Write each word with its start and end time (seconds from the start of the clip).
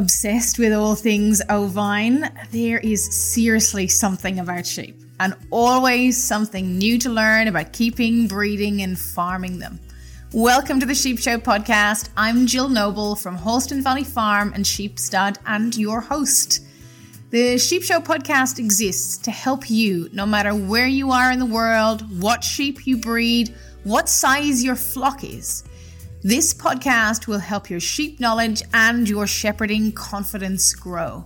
obsessed 0.00 0.58
with 0.58 0.72
all 0.72 0.94
things 0.94 1.42
ovine, 1.50 2.26
there 2.52 2.78
is 2.78 3.04
seriously 3.04 3.86
something 3.86 4.38
about 4.38 4.64
sheep, 4.64 4.98
and 5.20 5.36
always 5.50 6.16
something 6.16 6.78
new 6.78 6.98
to 6.98 7.10
learn 7.10 7.48
about 7.48 7.74
keeping, 7.74 8.26
breeding, 8.26 8.80
and 8.80 8.98
farming 8.98 9.58
them. 9.58 9.78
Welcome 10.32 10.80
to 10.80 10.86
the 10.86 10.94
Sheep 10.94 11.18
Show 11.18 11.36
podcast. 11.36 12.08
I'm 12.16 12.46
Jill 12.46 12.70
Noble 12.70 13.14
from 13.14 13.36
Holston 13.36 13.82
Valley 13.82 14.04
Farm 14.04 14.54
and 14.54 14.64
Sheepstud, 14.64 15.36
and 15.44 15.76
your 15.76 16.00
host. 16.00 16.64
The 17.28 17.58
Sheep 17.58 17.82
Show 17.82 18.00
podcast 18.00 18.58
exists 18.58 19.18
to 19.18 19.30
help 19.30 19.68
you, 19.68 20.08
no 20.14 20.24
matter 20.24 20.54
where 20.54 20.86
you 20.86 21.10
are 21.10 21.30
in 21.30 21.38
the 21.38 21.44
world, 21.44 22.22
what 22.22 22.42
sheep 22.42 22.86
you 22.86 22.96
breed, 22.96 23.54
what 23.84 24.08
size 24.08 24.64
your 24.64 24.76
flock 24.76 25.24
is. 25.24 25.62
This 26.22 26.52
podcast 26.52 27.26
will 27.26 27.38
help 27.38 27.70
your 27.70 27.80
sheep 27.80 28.20
knowledge 28.20 28.62
and 28.74 29.08
your 29.08 29.26
shepherding 29.26 29.92
confidence 29.92 30.74
grow. 30.74 31.24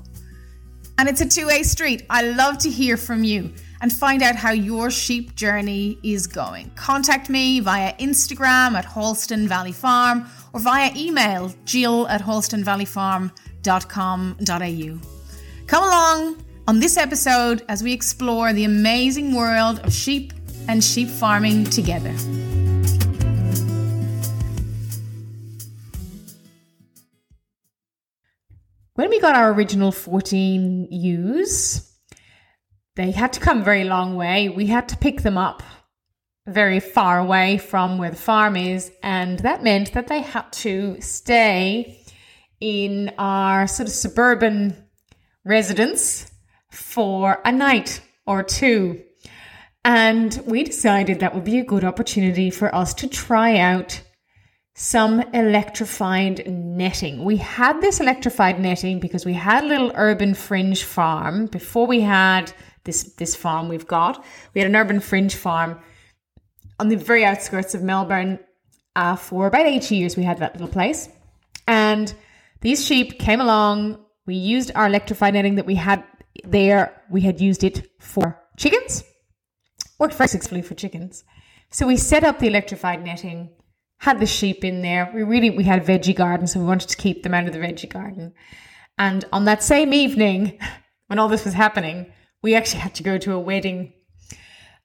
And 0.99 1.09
it's 1.09 1.21
a 1.21 1.29
two 1.29 1.49
way 1.49 1.65
street. 1.65 2.07
I 2.09 2.23
love 2.23 2.59
to 2.59 2.71
hear 2.71 2.97
from 2.97 3.25
you 3.25 3.53
and 3.81 3.93
find 3.93 4.23
out 4.23 4.37
how 4.37 4.53
your 4.53 4.93
sheep 4.93 5.35
journey 5.35 5.99
is 6.05 6.29
going. 6.29 6.71
Contact 6.77 7.29
me 7.29 7.59
via 7.59 7.93
Instagram 7.95 8.75
at 8.75 8.87
Halston 8.87 9.49
Valley 9.49 9.73
Farm 9.73 10.29
or 10.53 10.61
via 10.61 10.93
email 10.95 11.53
jill 11.65 12.07
at 12.07 12.23
halstonvalleyfarm.com.au. 12.23 14.99
Come 15.67 15.83
along 15.83 16.45
on 16.69 16.79
this 16.79 16.97
episode 16.97 17.65
as 17.69 17.83
we 17.83 17.93
explore 17.93 18.53
the 18.53 18.63
amazing 18.65 19.35
world 19.35 19.81
of 19.81 19.93
sheep 19.93 20.33
and 20.69 20.85
sheep 20.85 21.09
farming 21.09 21.65
together. 21.65 22.15
When 28.97 29.11
we 29.11 29.19
got 29.19 29.35
our 29.35 29.53
original 29.53 29.91
14 29.91 30.87
ewes, 30.89 31.93
they 32.95 33.11
had 33.11 33.33
to 33.33 33.41
come 33.41 33.61
a 33.61 33.65
very 33.65 33.83
long 33.83 34.15
way. 34.15 34.49
We 34.49 34.67
had 34.67 34.89
to 34.91 34.97
pick 34.97 35.23
them 35.23 35.37
up 35.37 35.65
very 36.47 36.79
far 36.79 37.19
away 37.19 37.59
from 37.59 37.99
where 37.99 38.11
the 38.11 38.17
farm 38.17 38.55
is, 38.55 38.93
and 39.03 39.41
that 39.41 39.65
meant 39.65 39.95
that 39.95 40.07
they 40.07 40.21
had 40.21 40.53
to 40.53 41.01
stay 41.01 42.05
in 42.61 43.13
our 43.19 43.67
sort 43.67 43.89
of 43.89 43.93
suburban 43.93 44.77
residence 45.45 46.31
for 46.71 47.43
a 47.45 47.51
night 47.51 48.01
or 48.29 48.45
two. 48.45 49.03
And 49.85 50.41
we 50.47 50.63
decided 50.63 51.19
that 51.19 51.35
would 51.35 51.43
be 51.43 51.59
a 51.59 51.65
good 51.65 51.83
opportunity 51.83 52.49
for 52.49 52.73
us 52.73 52.95
to 52.95 53.09
try 53.09 53.57
out 53.59 54.01
some 54.75 55.21
electrified 55.33 56.49
netting. 56.49 57.25
We 57.25 57.37
had 57.37 57.81
this 57.81 58.01
electrified 58.01 58.59
netting 58.59 58.99
because 58.99 59.25
we 59.25 59.33
had 59.33 59.65
a 59.65 59.69
little 59.69 59.93
urban 59.95 60.35
fringe 60.35 60.83
farm 60.83 61.47
before 61.47 61.87
we 61.87 62.01
had 62.01 62.53
this 62.83 63.15
this 63.15 63.37
farm 63.37 63.69
we've 63.69 63.87
got. 63.87 64.25
We 64.53 64.61
had 64.61 64.69
an 64.69 64.77
urban 64.77 65.01
fringe 65.01 65.37
farm 65.37 65.79
on 66.81 66.89
the 66.89 66.97
very 66.97 67.25
outskirts 67.25 67.75
of 67.75 67.83
Melbourne 67.83 68.41
uh, 68.97 69.15
for 69.17 69.47
about 69.47 69.67
eight 69.67 69.91
years. 69.91 70.17
We 70.17 70.25
had 70.25 70.39
that 70.39 70.55
little 70.55 70.69
place, 70.69 71.09
and 71.69 72.13
these 72.61 72.85
sheep 72.85 73.21
came 73.21 73.41
along. 73.41 74.05
We 74.27 74.35
used 74.35 74.73
our 74.75 74.87
electrified 74.87 75.35
netting 75.35 75.55
that 75.55 75.67
we 75.67 75.77
had 75.77 76.03
there. 76.43 77.01
We 77.11 77.21
had 77.21 77.41
used 77.41 77.63
it 77.63 77.89
for 78.01 78.41
chickens, 78.57 79.05
worked 80.01 80.15
very 80.15 80.29
successfully 80.29 80.63
for 80.63 80.75
chickens. 80.75 81.23
So 81.71 81.87
we 81.87 81.97
set 81.97 82.25
up 82.25 82.41
the 82.41 82.49
electrified 82.49 83.05
netting 83.05 83.51
had 84.05 84.21
the 84.21 84.27
sheep 84.27 84.67
in 84.67 84.83
there. 84.83 85.11
We 85.15 85.23
really 85.23 85.49
we 85.49 85.65
had 85.65 85.81
a 85.81 85.85
veggie 85.85 86.15
garden, 86.15 86.47
so 86.47 86.61
we 86.61 86.67
wanted 86.67 86.91
to 86.91 86.97
keep 86.99 87.23
them 87.23 87.33
out 87.33 87.47
of 87.47 87.55
the 87.55 87.59
veggie 87.59 87.89
garden. 87.89 88.35
And 88.99 89.25
on 89.33 89.47
that 89.47 89.63
same 89.63 89.95
evening, 89.95 90.59
when 91.07 91.19
all 91.19 91.29
this 91.29 91.47
was 91.47 91.55
happening, 91.55 92.13
we 92.43 92.55
actually 92.55 92.81
had 92.81 92.95
to 92.97 93.03
go 93.03 93.17
to 93.17 93.33
a 93.33 93.41
wedding. 93.41 93.95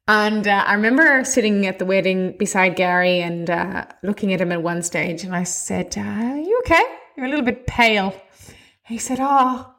And 0.07 0.47
uh, 0.47 0.63
I 0.65 0.73
remember 0.73 1.25
sitting 1.25 1.65
at 1.65 1.79
the 1.79 1.85
wedding 1.85 2.37
beside 2.39 2.77
Gary 2.77 3.19
and 3.19 3.49
uh, 3.49 3.87
looking 4.03 4.31
at 4.31 4.39
him 4.39 4.53
at 4.53 4.63
one 4.63 4.81
stage, 4.83 5.25
and 5.25 5.35
I 5.35 5.43
said, 5.43 5.97
uh, 5.97 6.01
"Are 6.01 6.37
you 6.37 6.61
okay? 6.65 6.83
You're 7.17 7.25
a 7.25 7.29
little 7.29 7.45
bit 7.45 7.67
pale." 7.67 8.15
he 8.85 8.97
said, 8.97 9.17
"Oh, 9.19 9.69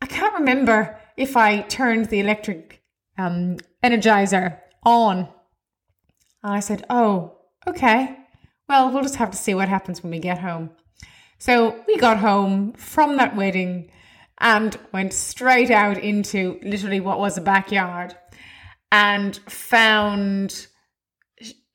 I 0.00 0.06
can't 0.06 0.38
remember 0.38 1.00
if 1.16 1.36
I 1.36 1.62
turned 1.62 2.06
the 2.10 2.20
electric 2.20 2.80
um, 3.18 3.56
energizer 3.82 4.60
on." 4.84 5.28
I 6.44 6.60
said, 6.60 6.84
"Oh, 6.88 7.38
okay." 7.66 8.18
Well, 8.68 8.90
we'll 8.90 9.02
just 9.02 9.16
have 9.16 9.30
to 9.30 9.36
see 9.36 9.54
what 9.54 9.68
happens 9.68 10.02
when 10.02 10.10
we 10.10 10.18
get 10.18 10.38
home. 10.38 10.70
So 11.38 11.82
we 11.86 11.96
got 11.96 12.18
home 12.18 12.72
from 12.74 13.16
that 13.16 13.36
wedding 13.36 13.90
and 14.38 14.78
went 14.92 15.12
straight 15.12 15.70
out 15.70 15.98
into 15.98 16.58
literally 16.62 17.00
what 17.00 17.18
was 17.18 17.38
a 17.38 17.40
backyard 17.40 18.14
and 18.92 19.36
found 19.48 20.66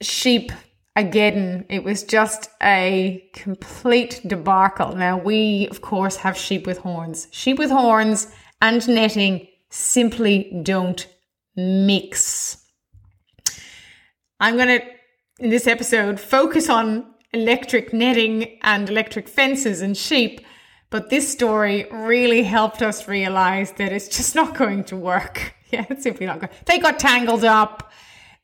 sheep 0.02 0.52
again. 0.96 1.66
It 1.70 1.84
was 1.84 2.04
just 2.04 2.50
a 2.62 3.30
complete 3.34 4.22
debacle. 4.26 4.96
Now, 4.96 5.18
we, 5.18 5.68
of 5.70 5.82
course, 5.82 6.18
have 6.18 6.38
sheep 6.38 6.68
with 6.68 6.78
horns. 6.78 7.28
Sheep 7.32 7.58
with 7.58 7.72
horns 7.72 8.28
and 8.62 8.88
netting 8.88 9.48
simply 9.70 10.62
don't 10.64 11.08
mix. 11.56 12.58
I'm 14.40 14.56
going 14.56 14.80
to 14.80 14.93
in 15.44 15.50
this 15.50 15.68
episode 15.68 16.22
focus 16.22 16.70
on 16.70 17.06
electric 17.34 17.92
netting 17.92 18.58
and 18.62 18.90
electric 18.90 19.28
fences 19.28 19.82
and 19.82 19.98
sheep. 19.98 20.40
But 20.90 21.10
this 21.10 21.30
story 21.30 21.86
really 21.92 22.44
helped 22.44 22.82
us 22.82 23.10
realize 23.10 23.74
that 23.74 23.92
it's 23.92 24.08
just 24.08 24.36
not 24.36 24.56
going 24.56 24.86
to 24.86 24.96
work. 24.96 25.54
Yeah, 25.74 25.88
it's 25.90 26.04
simply 26.04 26.28
not 26.28 26.40
going. 26.40 26.52
They 26.68 26.78
got 26.78 27.00
tangled 27.00 27.44
up. 27.44 27.92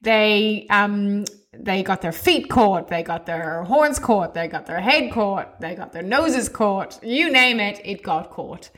They 0.02 0.66
um 0.72 1.26
they 1.54 1.84
got 1.84 2.02
their 2.02 2.12
feet 2.12 2.50
caught. 2.50 2.88
They 2.88 3.04
got 3.04 3.28
their 3.28 3.62
horns 3.66 4.00
caught. 4.00 4.34
They 4.34 4.48
got 4.48 4.66
their 4.66 4.80
head 4.80 5.12
caught. 5.12 5.62
They 5.62 5.76
got 5.76 5.94
their 5.94 6.02
noses 6.02 6.50
caught. 6.50 6.98
You 7.04 7.32
name 7.32 7.60
it, 7.60 7.80
it 7.86 8.02
got 8.02 8.32
caught. 8.32 8.72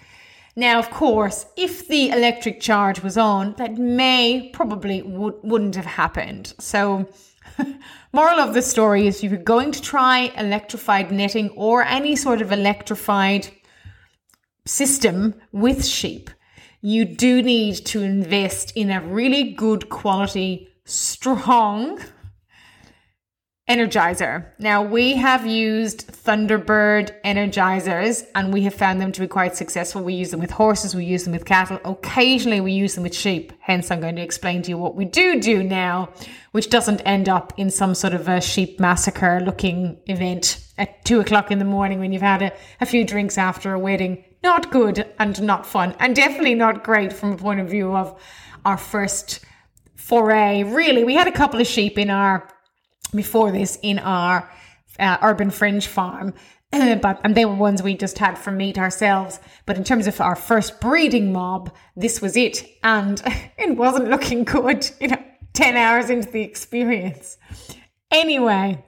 Now, 0.57 0.79
of 0.79 0.89
course, 0.89 1.45
if 1.55 1.87
the 1.87 2.09
electric 2.09 2.59
charge 2.59 3.01
was 3.01 3.17
on, 3.17 3.53
that 3.57 3.77
may 3.77 4.49
probably 4.51 5.01
would, 5.01 5.35
wouldn't 5.43 5.77
have 5.77 5.85
happened. 5.85 6.53
So 6.59 7.07
Moral 8.13 8.39
of 8.39 8.53
the 8.53 8.61
story 8.61 9.07
is 9.07 9.23
if 9.23 9.31
you're 9.31 9.41
going 9.41 9.71
to 9.71 9.81
try 9.81 10.31
electrified 10.37 11.11
netting 11.11 11.49
or 11.51 11.83
any 11.83 12.15
sort 12.15 12.41
of 12.41 12.51
electrified 12.51 13.47
system 14.65 15.35
with 15.51 15.85
sheep, 15.85 16.29
you 16.81 17.05
do 17.05 17.41
need 17.41 17.75
to 17.85 18.01
invest 18.01 18.73
in 18.75 18.89
a 18.89 19.01
really 19.01 19.51
good 19.51 19.89
quality, 19.89 20.67
strong 20.85 21.99
energizer. 23.71 24.45
Now, 24.59 24.83
we 24.83 25.15
have 25.15 25.47
used 25.47 26.07
Thunderbird 26.25 27.21
energizers 27.23 28.25
and 28.35 28.51
we 28.51 28.63
have 28.63 28.73
found 28.73 28.99
them 28.99 29.11
to 29.13 29.21
be 29.21 29.27
quite 29.27 29.55
successful. 29.55 30.03
We 30.03 30.13
use 30.13 30.31
them 30.31 30.41
with 30.41 30.51
horses, 30.51 30.93
we 30.93 31.05
use 31.05 31.23
them 31.23 31.33
with 31.33 31.45
cattle. 31.45 31.79
Occasionally, 31.85 32.59
we 32.59 32.73
use 32.73 32.95
them 32.95 33.03
with 33.03 33.15
sheep. 33.15 33.53
Hence, 33.61 33.89
I'm 33.89 34.01
going 34.01 34.17
to 34.17 34.21
explain 34.21 34.61
to 34.63 34.69
you 34.71 34.77
what 34.77 34.95
we 34.95 35.05
do 35.05 35.39
do 35.39 35.63
now, 35.63 36.09
which 36.51 36.69
doesn't 36.69 37.01
end 37.01 37.29
up 37.29 37.53
in 37.55 37.69
some 37.69 37.95
sort 37.95 38.13
of 38.13 38.27
a 38.27 38.41
sheep 38.41 38.79
massacre 38.79 39.39
looking 39.39 39.97
event 40.07 40.63
at 40.77 41.05
two 41.05 41.21
o'clock 41.21 41.49
in 41.49 41.59
the 41.59 41.65
morning 41.65 41.99
when 41.99 42.11
you've 42.11 42.21
had 42.21 42.41
a, 42.41 42.51
a 42.81 42.85
few 42.85 43.05
drinks 43.05 43.37
after 43.37 43.73
a 43.73 43.79
wedding. 43.79 44.23
Not 44.43 44.71
good 44.71 45.07
and 45.17 45.41
not 45.41 45.65
fun, 45.65 45.95
and 45.99 46.15
definitely 46.15 46.55
not 46.55 46.83
great 46.83 47.13
from 47.13 47.31
a 47.31 47.37
point 47.37 47.61
of 47.61 47.69
view 47.69 47.95
of 47.95 48.19
our 48.65 48.77
first 48.77 49.45
foray. 49.95 50.63
Really, 50.63 51.03
we 51.03 51.13
had 51.13 51.27
a 51.27 51.31
couple 51.31 51.61
of 51.61 51.67
sheep 51.67 51.97
in 51.97 52.09
our 52.09 52.49
before 53.13 53.51
this 53.51 53.77
in 53.81 53.99
our 53.99 54.49
uh, 54.99 55.17
urban 55.21 55.49
fringe 55.49 55.87
farm. 55.87 56.33
but 56.71 57.19
and 57.23 57.35
they 57.35 57.45
were 57.45 57.53
ones 57.53 57.83
we 57.83 57.95
just 57.95 58.17
had 58.17 58.37
for 58.37 58.51
meat 58.51 58.77
ourselves. 58.77 59.39
But 59.65 59.77
in 59.77 59.83
terms 59.83 60.07
of 60.07 60.19
our 60.21 60.35
first 60.35 60.79
breeding 60.79 61.33
mob, 61.33 61.73
this 61.95 62.21
was 62.21 62.37
it, 62.37 62.65
and 62.83 63.21
it 63.57 63.75
wasn't 63.75 64.09
looking 64.09 64.43
good. 64.43 64.89
You 64.99 65.09
know, 65.09 65.23
ten 65.53 65.75
hours 65.75 66.09
into 66.09 66.31
the 66.31 66.41
experience. 66.41 67.37
Anyway, 68.09 68.83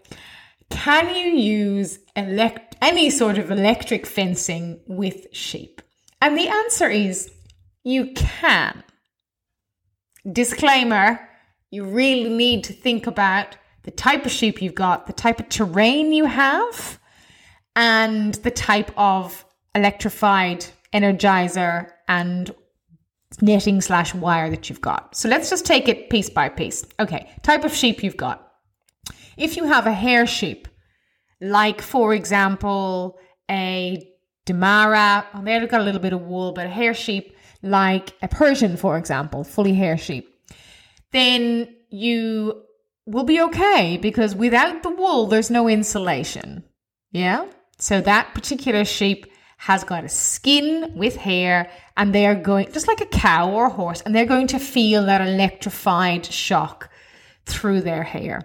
can 0.70 1.14
you 1.14 1.32
use 1.32 2.00
elect 2.16 2.76
any 2.82 3.10
sort 3.10 3.38
of 3.38 3.52
electric 3.52 4.06
fencing 4.06 4.80
with 4.88 5.28
sheep? 5.34 5.82
And 6.22 6.38
the 6.38 6.48
answer 6.48 6.90
is 6.90 7.32
you 7.84 8.14
can. 8.14 8.84
Disclaimer: 10.32 11.20
You 11.70 11.84
really 11.84 12.30
need 12.30 12.64
to 12.66 12.74
think 12.74 13.08
about 13.08 13.58
the 13.84 13.92
type 13.92 14.26
of 14.26 14.32
sheep 14.32 14.62
you've 14.62 14.76
got, 14.76 15.08
the 15.08 15.14
type 15.14 15.40
of 15.40 15.50
terrain 15.50 16.14
you 16.14 16.26
have, 16.26 17.00
and 17.76 18.36
the 18.36 18.52
type 18.52 18.92
of 18.98 19.46
electrified 19.76 20.66
energizer 20.94 21.90
and 22.08 22.54
netting 23.42 23.82
slash 23.82 24.14
wire 24.14 24.50
that 24.50 24.70
you've 24.70 24.82
got. 24.82 25.16
So 25.16 25.28
let's 25.28 25.50
just 25.50 25.66
take 25.66 25.88
it 25.88 26.10
piece 26.10 26.30
by 26.30 26.50
piece. 26.50 26.86
Okay, 27.00 27.30
type 27.42 27.64
of 27.64 27.74
sheep 27.74 28.04
you've 28.04 28.18
got. 28.18 28.52
If 29.38 29.58
you 29.58 29.66
have 29.66 29.88
a 29.88 29.94
hair 29.94 30.28
sheep, 30.28 30.68
like 31.42 31.82
for 31.82 32.14
example, 32.14 33.18
a 33.50 34.10
Damara, 34.46 35.26
oh, 35.34 35.38
and 35.40 35.48
they've 35.48 35.70
got 35.70 35.82
a 35.82 35.84
little 35.84 36.02
bit 36.02 36.14
of 36.14 36.22
wool, 36.22 36.52
but 36.52 36.68
a 36.68 36.70
hair 36.70 36.94
sheep 36.94 37.36
like 37.62 38.14
a 38.22 38.28
Persian, 38.28 38.76
for 38.76 38.98
example, 38.98 39.44
fully 39.44 39.74
hair 39.74 39.98
sheep, 39.98 40.28
then 41.12 41.74
you 41.90 42.62
will 43.06 43.24
be 43.24 43.42
okay 43.42 43.98
because 43.98 44.36
without 44.36 44.84
the 44.84 44.90
wool, 44.90 45.28
there's 45.28 45.52
no 45.52 45.68
insulation. 45.68 46.64
Yeah. 47.12 47.46
So 47.80 48.02
that 48.02 48.34
particular 48.34 48.86
sheep 48.86 49.28
has 49.58 49.84
got 49.84 50.04
a 50.04 50.10
skin 50.10 50.94
with 50.96 51.16
hair 51.16 51.70
and 51.96 52.14
they 52.14 52.26
are 52.26 52.36
going 52.36 52.72
just 52.72 52.88
like 52.88 53.02
a 53.02 53.06
cow 53.06 53.52
or 53.52 53.68
a 53.68 53.70
horse 53.70 54.02
and 54.02 54.14
they're 54.14 54.26
going 54.26 54.48
to 54.48 54.60
feel 54.60 55.06
that 55.06 55.22
electrified 55.22 56.26
shock 56.26 56.90
through 57.46 57.82
their 57.82 58.04
hair. 58.04 58.42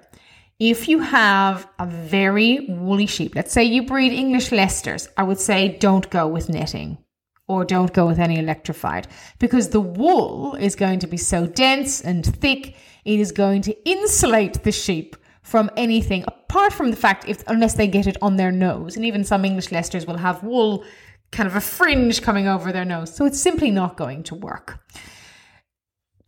If 0.59 0.89
you 0.89 0.99
have 0.99 1.69
a 1.79 1.87
very 1.87 2.67
woolly 2.69 3.07
sheep, 3.07 3.35
let's 3.35 3.53
say 3.53 3.65
you 3.65 3.85
breed 3.85 4.13
English 4.13 4.51
Leicesters, 4.51 5.09
I 5.17 5.23
would 5.23 5.39
say 5.39 5.77
don't 5.79 6.09
go 6.11 6.27
with 6.27 6.49
netting 6.49 6.99
or 7.47 7.65
don't 7.65 7.93
go 7.93 8.07
with 8.07 8.19
any 8.19 8.39
electrified 8.39 9.09
because 9.39 9.71
the 9.71 9.81
wool 9.81 10.55
is 10.55 10.77
going 10.77 10.99
to 11.01 11.07
be 11.07 11.17
so 11.17 11.47
dense 11.47 12.01
and 12.01 12.25
thick, 12.25 12.77
it 13.09 13.21
is 13.21 13.33
going 13.33 13.63
to 13.63 13.89
insulate 13.89 14.63
the 14.65 14.71
sheep 14.71 15.17
from 15.43 15.71
anything 15.79 16.23
apart 16.27 16.75
from 16.75 16.91
the 16.91 16.97
fact 16.97 17.27
if 17.27 17.43
unless 17.47 17.73
they 17.73 17.87
get 17.87 18.07
it 18.07 18.19
on 18.21 18.37
their 18.37 18.53
nose. 18.53 18.97
And 18.97 19.05
even 19.07 19.25
some 19.25 19.47
english 19.47 19.69
leicesters 19.69 20.07
will 20.07 20.19
have 20.19 20.43
wool 20.43 20.85
kind 21.33 21.47
of 21.47 21.57
a 21.57 21.61
fringe 21.61 22.21
coming 22.21 22.47
over 22.47 22.71
their 22.71 22.85
nose. 22.85 23.15
So 23.15 23.25
it's 23.25 23.41
simply 23.41 23.71
not 23.71 23.97
going 23.97 24.25
to 24.25 24.35
work. 24.35 24.79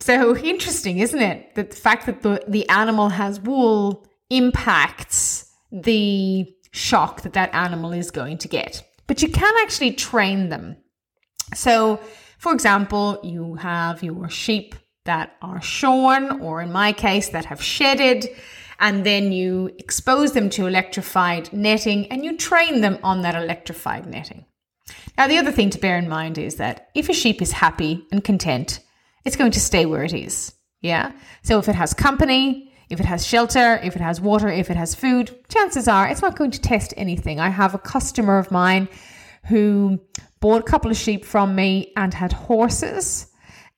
So 0.00 0.34
interesting 0.38 1.00
isn't 1.00 1.20
it? 1.20 1.54
That 1.54 1.70
the 1.70 1.76
fact 1.76 2.06
that 2.06 2.22
the, 2.22 2.42
the 2.48 2.66
animal 2.70 3.10
has 3.10 3.38
wool 3.40 4.06
impacts 4.30 5.52
the 5.70 6.50
shock 6.72 7.22
that 7.22 7.34
that 7.34 7.54
animal 7.54 7.92
is 7.92 8.10
going 8.10 8.38
to 8.38 8.48
get. 8.48 8.82
But 9.06 9.20
you 9.20 9.28
can 9.28 9.54
actually 9.60 9.92
train 9.92 10.48
them. 10.48 10.78
So 11.54 12.00
for 12.38 12.54
example 12.54 13.20
you 13.22 13.56
have 13.56 14.02
your 14.02 14.30
sheep 14.30 14.74
that 15.10 15.34
are 15.42 15.60
shorn 15.60 16.40
or 16.40 16.62
in 16.62 16.70
my 16.70 16.92
case 16.92 17.30
that 17.30 17.44
have 17.46 17.60
shedded 17.60 18.28
and 18.78 19.04
then 19.04 19.32
you 19.32 19.74
expose 19.78 20.30
them 20.34 20.48
to 20.50 20.68
electrified 20.68 21.52
netting 21.52 22.06
and 22.12 22.24
you 22.24 22.36
train 22.36 22.80
them 22.80 22.96
on 23.02 23.22
that 23.22 23.34
electrified 23.34 24.06
netting. 24.06 24.44
Now, 25.18 25.26
the 25.26 25.38
other 25.38 25.50
thing 25.50 25.70
to 25.70 25.80
bear 25.80 25.98
in 25.98 26.08
mind 26.08 26.38
is 26.38 26.54
that 26.56 26.90
if 26.94 27.08
a 27.08 27.12
sheep 27.12 27.42
is 27.42 27.50
happy 27.50 28.06
and 28.12 28.22
content, 28.22 28.78
it's 29.24 29.34
going 29.34 29.50
to 29.50 29.60
stay 29.60 29.84
where 29.84 30.04
it 30.04 30.14
is. 30.14 30.54
Yeah. 30.80 31.10
So 31.42 31.58
if 31.58 31.68
it 31.68 31.74
has 31.74 31.92
company, 31.92 32.72
if 32.88 33.00
it 33.00 33.06
has 33.06 33.26
shelter, 33.26 33.80
if 33.82 33.96
it 33.96 34.02
has 34.02 34.20
water, 34.20 34.48
if 34.48 34.70
it 34.70 34.76
has 34.76 34.94
food, 34.94 35.36
chances 35.48 35.88
are 35.88 36.06
it's 36.08 36.22
not 36.22 36.38
going 36.38 36.52
to 36.52 36.60
test 36.60 36.94
anything. 36.96 37.40
I 37.40 37.48
have 37.48 37.74
a 37.74 37.78
customer 37.78 38.38
of 38.38 38.52
mine 38.52 38.88
who 39.46 40.00
bought 40.38 40.60
a 40.60 40.70
couple 40.70 40.90
of 40.92 40.96
sheep 40.96 41.24
from 41.24 41.56
me 41.56 41.92
and 41.96 42.14
had 42.14 42.32
horses 42.32 43.26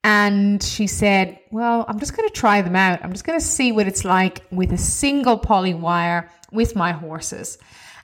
and 0.04 0.62
she 0.62 0.86
said, 0.86 1.38
Well, 1.50 1.84
I'm 1.88 1.98
just 1.98 2.16
going 2.16 2.28
to 2.28 2.34
try 2.34 2.62
them 2.62 2.76
out. 2.76 3.04
I'm 3.04 3.12
just 3.12 3.24
going 3.24 3.38
to 3.38 3.44
see 3.44 3.72
what 3.72 3.86
it's 3.86 4.04
like 4.04 4.44
with 4.50 4.72
a 4.72 4.78
single 4.78 5.38
poly 5.38 5.74
wire 5.74 6.30
with 6.50 6.74
my 6.74 6.92
horses. 6.92 7.58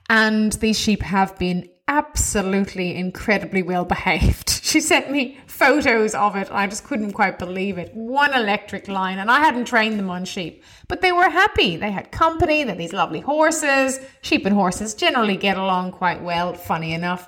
And 0.09 0.53
these 0.53 0.79
sheep 0.79 1.01
have 1.01 1.37
been 1.37 1.69
absolutely 1.87 2.95
incredibly 2.95 3.63
well 3.63 3.85
behaved. 3.85 4.49
She 4.69 4.81
sent 4.81 5.09
me 5.09 5.39
photos 5.47 6.13
of 6.13 6.35
it. 6.35 6.47
I 6.51 6.67
just 6.67 6.83
couldn't 6.83 7.13
quite 7.13 7.39
believe 7.39 7.79
it. 7.79 7.89
One 7.95 8.35
electric 8.35 8.87
line, 8.87 9.17
and 9.17 9.31
I 9.31 9.39
hadn't 9.39 9.65
trained 9.65 9.97
them 9.97 10.11
on 10.11 10.25
sheep, 10.25 10.63
but 10.87 11.01
they 11.01 11.11
were 11.11 11.27
happy. 11.27 11.75
They 11.75 11.89
had 11.89 12.11
company, 12.11 12.63
they 12.63 12.69
had 12.69 12.77
these 12.77 12.93
lovely 12.93 13.19
horses. 13.19 13.99
Sheep 14.21 14.45
and 14.45 14.53
horses 14.53 14.93
generally 14.93 15.37
get 15.37 15.57
along 15.57 15.93
quite 15.93 16.21
well, 16.21 16.53
funny 16.53 16.93
enough. 16.93 17.27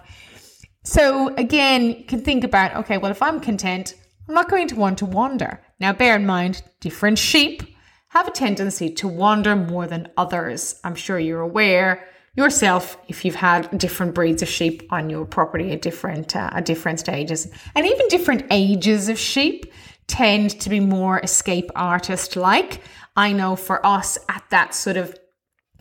So, 0.84 1.34
again, 1.34 1.86
you 1.86 2.04
can 2.04 2.22
think 2.22 2.44
about 2.44 2.76
okay, 2.76 3.00
well, 3.00 3.10
if 3.10 3.24
I'm 3.24 3.40
content, 3.40 3.96
I'm 4.32 4.36
not 4.36 4.50
going 4.50 4.70
to 4.70 4.78
want 4.78 5.00
to 5.00 5.06
wander. 5.06 5.62
Now, 5.82 5.92
bear 5.92 6.16
in 6.16 6.26
mind, 6.26 6.64
different 6.80 7.20
sheep 7.20 7.64
have 8.08 8.30
a 8.30 8.32
tendency 8.32 8.90
to 8.92 9.06
wander 9.06 9.58
more 9.58 9.88
than 9.88 10.08
others. 10.16 10.80
I'm 10.86 10.96
sure 10.96 11.20
you're 11.20 11.42
aware 11.42 12.08
yourself 12.38 12.96
if 13.10 13.26
you've 13.26 13.36
had 13.36 13.78
different 13.78 14.16
breeds 14.16 14.42
of 14.42 14.48
sheep 14.48 14.84
on 14.90 15.10
your 15.10 15.26
property 15.26 15.74
at 15.74 15.82
different 15.82 16.34
uh, 16.34 16.50
at 16.54 16.64
different 16.64 17.02
stages, 17.02 17.50
and 17.76 17.86
even 17.86 18.08
different 18.08 18.46
ages 18.52 19.10
of 19.10 19.20
sheep 19.20 19.66
tend 20.08 20.52
to 20.62 20.70
be 20.70 20.80
more 20.80 21.20
escape 21.20 21.70
artist 21.76 22.38
like. 22.38 22.80
I 23.18 23.34
know 23.34 23.58
for 23.58 23.86
us 23.86 24.18
at 24.30 24.46
that 24.50 24.74
sort 24.74 24.96
of 24.96 25.14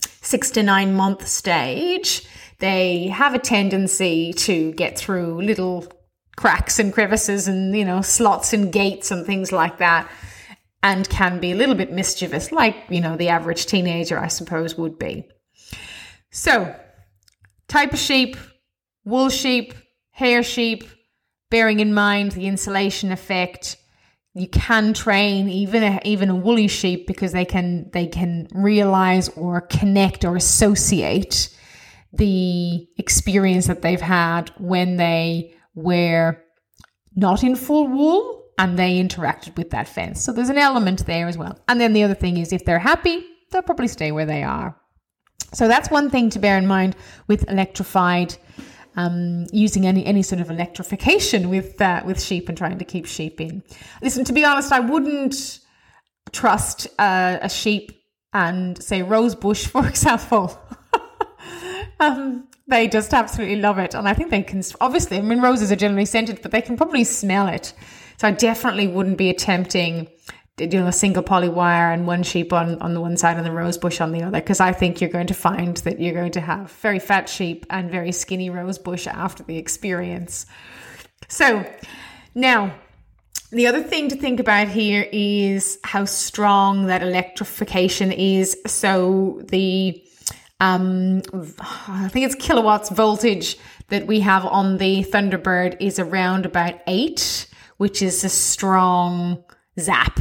six 0.01 0.51
to 0.51 0.61
nine 0.63 0.93
month 0.93 1.25
stage, 1.25 2.27
they 2.59 3.07
have 3.07 3.33
a 3.33 3.39
tendency 3.39 4.33
to 4.33 4.73
get 4.73 4.99
through 4.99 5.41
little 5.41 5.87
cracks 6.41 6.79
and 6.79 6.91
crevices 6.91 7.47
and, 7.47 7.75
you 7.75 7.85
know, 7.85 8.01
slots 8.01 8.51
and 8.51 8.73
gates 8.73 9.11
and 9.11 9.27
things 9.27 9.51
like 9.51 9.77
that, 9.77 10.09
and 10.81 11.07
can 11.07 11.39
be 11.39 11.51
a 11.51 11.55
little 11.55 11.75
bit 11.75 11.91
mischievous, 11.91 12.51
like, 12.51 12.75
you 12.89 12.99
know, 12.99 13.15
the 13.15 13.29
average 13.29 13.67
teenager, 13.67 14.17
I 14.17 14.27
suppose, 14.27 14.75
would 14.75 14.97
be. 14.97 15.29
So, 16.31 16.75
type 17.67 17.93
of 17.93 17.99
sheep, 17.99 18.37
wool 19.05 19.29
sheep, 19.29 19.75
hair 20.09 20.41
sheep, 20.41 20.83
bearing 21.51 21.79
in 21.79 21.93
mind 21.93 22.31
the 22.31 22.47
insulation 22.47 23.11
effect. 23.11 23.77
You 24.33 24.47
can 24.47 24.93
train 24.93 25.47
even 25.47 25.83
a, 25.83 25.99
even 26.05 26.31
a 26.31 26.35
woolly 26.35 26.69
sheep 26.69 27.05
because 27.05 27.33
they 27.33 27.45
can 27.45 27.91
they 27.91 28.07
can 28.07 28.47
realize 28.55 29.29
or 29.29 29.61
connect 29.61 30.25
or 30.25 30.35
associate 30.35 31.55
the 32.13 32.87
experience 32.97 33.67
that 33.67 33.83
they've 33.83 34.01
had 34.01 34.49
when 34.57 34.97
they 34.97 35.53
were 35.75 36.37
not 37.15 37.43
in 37.43 37.55
full 37.55 37.87
wool 37.87 38.43
and 38.57 38.77
they 38.77 39.01
interacted 39.01 39.57
with 39.57 39.71
that 39.71 39.87
fence. 39.87 40.21
So 40.21 40.31
there's 40.31 40.49
an 40.49 40.57
element 40.57 41.05
there 41.05 41.27
as 41.27 41.37
well. 41.37 41.57
And 41.67 41.79
then 41.81 41.93
the 41.93 42.03
other 42.03 42.13
thing 42.13 42.37
is 42.37 42.53
if 42.53 42.65
they're 42.65 42.79
happy, 42.79 43.25
they'll 43.51 43.61
probably 43.61 43.87
stay 43.87 44.11
where 44.11 44.25
they 44.25 44.43
are. 44.43 44.75
So 45.53 45.67
that's 45.67 45.89
one 45.89 46.09
thing 46.09 46.29
to 46.31 46.39
bear 46.39 46.57
in 46.57 46.67
mind 46.67 46.95
with 47.27 47.49
electrified, 47.49 48.35
um, 48.95 49.47
using 49.51 49.85
any 49.85 50.05
any 50.05 50.21
sort 50.21 50.41
of 50.41 50.49
electrification 50.49 51.49
with 51.49 51.81
uh, 51.81 52.03
with 52.05 52.21
sheep 52.21 52.47
and 52.47 52.57
trying 52.57 52.77
to 52.77 52.85
keep 52.85 53.05
sheep 53.05 53.41
in. 53.41 53.63
Listen, 54.01 54.23
to 54.25 54.33
be 54.33 54.45
honest, 54.45 54.71
I 54.71 54.79
wouldn't 54.79 55.59
trust 56.31 56.87
uh, 56.99 57.39
a 57.41 57.49
sheep 57.49 57.91
and 58.33 58.81
say 58.81 59.03
rose 59.03 59.35
bush, 59.35 59.65
for 59.73 59.87
example. 59.87 60.57
um, 61.99 62.47
they 62.71 62.87
just 62.87 63.13
absolutely 63.13 63.57
love 63.57 63.77
it. 63.77 63.93
And 63.93 64.07
I 64.07 64.15
think 64.15 64.31
they 64.31 64.41
can, 64.41 64.63
obviously, 64.79 65.17
I 65.17 65.21
mean, 65.21 65.41
roses 65.41 65.71
are 65.71 65.75
generally 65.75 66.05
scented, 66.05 66.41
but 66.41 66.49
they 66.49 66.61
can 66.61 66.75
probably 66.75 67.03
smell 67.03 67.47
it. 67.47 67.73
So 68.17 68.27
I 68.27 68.31
definitely 68.31 68.87
wouldn't 68.87 69.17
be 69.17 69.29
attempting 69.29 70.07
you 70.57 70.67
know 70.67 70.87
a 70.87 70.91
single 70.91 71.23
poly 71.23 71.49
wire 71.49 71.91
and 71.91 72.05
one 72.05 72.21
sheep 72.21 72.53
on 72.53 72.79
on 72.81 72.93
the 72.93 73.01
one 73.01 73.17
side 73.17 73.37
and 73.37 73.45
the 73.45 73.51
rose 73.51 73.77
bush 73.77 73.99
on 73.99 74.11
the 74.11 74.21
other 74.21 74.39
because 74.39 74.59
I 74.59 74.73
think 74.73 75.01
you're 75.01 75.09
going 75.09 75.27
to 75.27 75.33
find 75.33 75.77
that 75.77 75.99
you're 75.99 76.13
going 76.13 76.33
to 76.33 76.41
have 76.41 76.71
very 76.73 76.99
fat 76.99 77.29
sheep 77.29 77.65
and 77.69 77.89
very 77.89 78.11
skinny 78.11 78.49
rose 78.49 78.77
bush 78.77 79.07
after 79.07 79.41
the 79.43 79.57
experience. 79.57 80.45
So 81.29 81.65
now 82.35 82.75
the 83.51 83.67
other 83.67 83.81
thing 83.81 84.09
to 84.09 84.15
think 84.15 84.39
about 84.39 84.67
here 84.67 85.07
is 85.11 85.79
how 85.83 86.05
strong 86.05 86.87
that 86.87 87.01
electrification 87.01 88.11
is. 88.11 88.55
So 88.67 89.41
the 89.45 90.03
um, 90.61 91.23
I 91.87 92.07
think 92.09 92.27
it's 92.27 92.35
kilowatts 92.35 92.89
voltage 92.89 93.57
that 93.89 94.05
we 94.05 94.19
have 94.19 94.45
on 94.45 94.77
the 94.77 95.03
Thunderbird 95.03 95.75
is 95.79 95.97
around 95.97 96.45
about 96.45 96.79
eight, 96.85 97.47
which 97.77 98.03
is 98.03 98.23
a 98.23 98.29
strong 98.29 99.43
zap. 99.79 100.19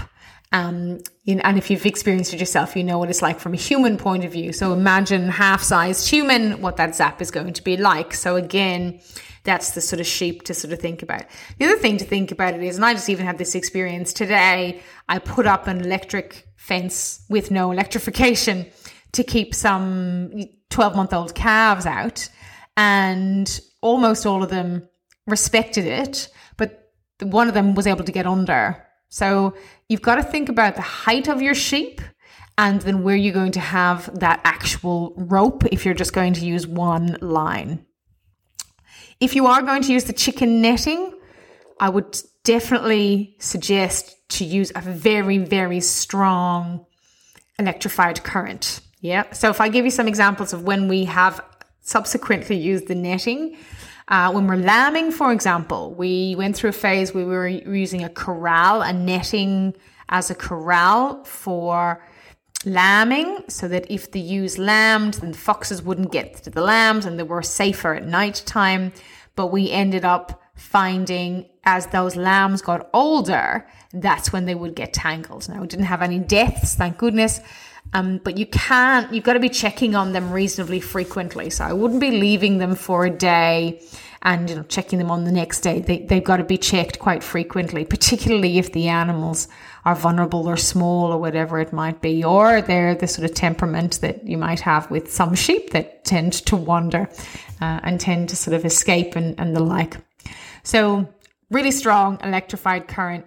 Um, 0.50 1.00
and 1.28 1.58
if 1.58 1.70
you've 1.70 1.84
experienced 1.84 2.32
it 2.32 2.40
yourself, 2.40 2.74
you 2.74 2.82
know 2.82 2.98
what 2.98 3.10
it's 3.10 3.20
like 3.20 3.38
from 3.38 3.52
a 3.52 3.58
human 3.58 3.98
point 3.98 4.24
of 4.24 4.32
view. 4.32 4.52
So 4.54 4.72
imagine 4.72 5.28
half-sized 5.28 6.08
human, 6.08 6.62
what 6.62 6.78
that 6.78 6.96
zap 6.96 7.20
is 7.20 7.30
going 7.30 7.52
to 7.52 7.62
be 7.62 7.76
like. 7.76 8.14
So 8.14 8.36
again, 8.36 9.00
that's 9.44 9.72
the 9.72 9.82
sort 9.82 10.00
of 10.00 10.06
sheep 10.06 10.44
to 10.44 10.54
sort 10.54 10.72
of 10.72 10.80
think 10.80 11.02
about. 11.02 11.24
The 11.58 11.66
other 11.66 11.76
thing 11.76 11.98
to 11.98 12.04
think 12.06 12.32
about 12.32 12.54
it 12.54 12.62
is, 12.62 12.76
and 12.76 12.84
I 12.84 12.94
just 12.94 13.10
even 13.10 13.26
had 13.26 13.36
this 13.36 13.54
experience 13.54 14.14
today. 14.14 14.80
I 15.06 15.18
put 15.18 15.46
up 15.46 15.66
an 15.66 15.82
electric 15.82 16.48
fence 16.56 17.24
with 17.28 17.50
no 17.50 17.70
electrification 17.70 18.66
to 19.12 19.24
keep 19.24 19.54
some 19.54 20.30
12 20.70 20.96
month 20.96 21.12
old 21.12 21.34
calves 21.34 21.86
out. 21.86 22.28
And 22.76 23.60
almost 23.82 24.26
all 24.26 24.42
of 24.42 24.50
them 24.50 24.88
respected 25.26 25.84
it, 25.84 26.28
but 26.56 26.92
one 27.20 27.48
of 27.48 27.54
them 27.54 27.74
was 27.74 27.86
able 27.86 28.04
to 28.04 28.12
get 28.12 28.26
under. 28.26 28.86
So 29.08 29.54
you've 29.88 30.02
got 30.02 30.16
to 30.16 30.22
think 30.22 30.48
about 30.48 30.76
the 30.76 30.82
height 30.82 31.28
of 31.28 31.42
your 31.42 31.54
sheep 31.54 32.00
and 32.56 32.80
then 32.82 33.02
where 33.02 33.16
you're 33.16 33.34
going 33.34 33.52
to 33.52 33.60
have 33.60 34.18
that 34.20 34.40
actual 34.44 35.14
rope 35.16 35.64
if 35.72 35.84
you're 35.84 35.94
just 35.94 36.12
going 36.12 36.34
to 36.34 36.44
use 36.44 36.66
one 36.66 37.16
line. 37.20 37.84
If 39.18 39.34
you 39.34 39.46
are 39.46 39.62
going 39.62 39.82
to 39.82 39.92
use 39.92 40.04
the 40.04 40.12
chicken 40.12 40.62
netting, 40.62 41.12
I 41.78 41.88
would 41.88 42.18
definitely 42.44 43.36
suggest 43.38 44.16
to 44.30 44.44
use 44.44 44.72
a 44.74 44.80
very, 44.80 45.38
very 45.38 45.80
strong 45.80 46.86
electrified 47.58 48.22
current. 48.22 48.80
Yeah. 49.00 49.32
So 49.32 49.50
if 49.50 49.60
I 49.60 49.68
give 49.68 49.84
you 49.84 49.90
some 49.90 50.08
examples 50.08 50.52
of 50.52 50.62
when 50.62 50.88
we 50.88 51.06
have 51.06 51.40
subsequently 51.80 52.56
used 52.56 52.86
the 52.88 52.94
netting, 52.94 53.56
Uh, 54.10 54.28
when 54.32 54.48
we're 54.48 54.56
lambing, 54.56 55.12
for 55.12 55.30
example, 55.30 55.94
we 55.94 56.34
went 56.36 56.56
through 56.56 56.70
a 56.70 56.80
phase 56.86 57.14
where 57.14 57.24
we 57.24 57.32
were 57.32 57.46
using 57.46 58.02
a 58.02 58.08
corral, 58.08 58.82
a 58.82 58.92
netting 58.92 59.72
as 60.08 60.30
a 60.30 60.34
corral 60.34 61.22
for 61.22 62.04
lambing 62.64 63.44
so 63.48 63.68
that 63.68 63.88
if 63.88 64.10
the 64.10 64.18
ewes 64.18 64.58
lambed, 64.58 65.20
then 65.20 65.30
the 65.30 65.38
foxes 65.38 65.80
wouldn't 65.80 66.10
get 66.10 66.42
to 66.42 66.50
the 66.50 66.60
lambs 66.60 67.06
and 67.06 67.20
they 67.20 67.22
were 67.22 67.40
safer 67.40 67.94
at 67.94 68.04
night 68.04 68.42
time. 68.46 68.90
But 69.36 69.52
we 69.52 69.70
ended 69.70 70.04
up 70.04 70.42
finding 70.56 71.46
as 71.62 71.86
those 71.86 72.16
lambs 72.16 72.62
got 72.62 72.90
older, 72.92 73.64
that's 73.92 74.32
when 74.32 74.44
they 74.44 74.56
would 74.56 74.74
get 74.74 74.92
tangled. 74.92 75.48
Now, 75.48 75.60
we 75.60 75.68
didn't 75.68 75.86
have 75.86 76.02
any 76.02 76.18
deaths, 76.18 76.74
thank 76.74 76.98
goodness. 76.98 77.40
Um, 77.92 78.18
but 78.18 78.38
you 78.38 78.46
can't, 78.46 79.12
you've 79.12 79.24
got 79.24 79.32
to 79.32 79.40
be 79.40 79.48
checking 79.48 79.94
on 79.94 80.12
them 80.12 80.30
reasonably 80.30 80.80
frequently. 80.80 81.50
So 81.50 81.64
I 81.64 81.72
wouldn't 81.72 82.00
be 82.00 82.12
leaving 82.12 82.58
them 82.58 82.74
for 82.76 83.04
a 83.04 83.10
day 83.10 83.82
and 84.22 84.50
you 84.50 84.56
know 84.56 84.62
checking 84.64 84.98
them 84.98 85.10
on 85.10 85.24
the 85.24 85.32
next 85.32 85.60
day. 85.60 85.80
They, 85.80 85.98
they've 85.98 86.24
got 86.24 86.38
to 86.38 86.44
be 86.44 86.58
checked 86.58 86.98
quite 86.98 87.22
frequently, 87.22 87.84
particularly 87.84 88.58
if 88.58 88.72
the 88.72 88.88
animals 88.88 89.48
are 89.84 89.94
vulnerable 89.94 90.46
or 90.46 90.56
small 90.56 91.12
or 91.12 91.18
whatever 91.18 91.58
it 91.58 91.72
might 91.72 92.00
be, 92.02 92.22
or 92.22 92.60
they're 92.60 92.94
the 92.94 93.06
sort 93.06 93.28
of 93.28 93.34
temperament 93.34 94.00
that 94.02 94.26
you 94.26 94.36
might 94.36 94.60
have 94.60 94.90
with 94.90 95.10
some 95.10 95.34
sheep 95.34 95.70
that 95.70 96.04
tend 96.04 96.32
to 96.32 96.56
wander 96.56 97.08
uh, 97.60 97.80
and 97.82 98.00
tend 98.00 98.28
to 98.28 98.36
sort 98.36 98.54
of 98.54 98.64
escape 98.64 99.16
and, 99.16 99.38
and 99.40 99.56
the 99.56 99.60
like. 99.60 99.96
So 100.62 101.08
really 101.50 101.70
strong 101.70 102.18
electrified 102.22 102.88
current 102.88 103.26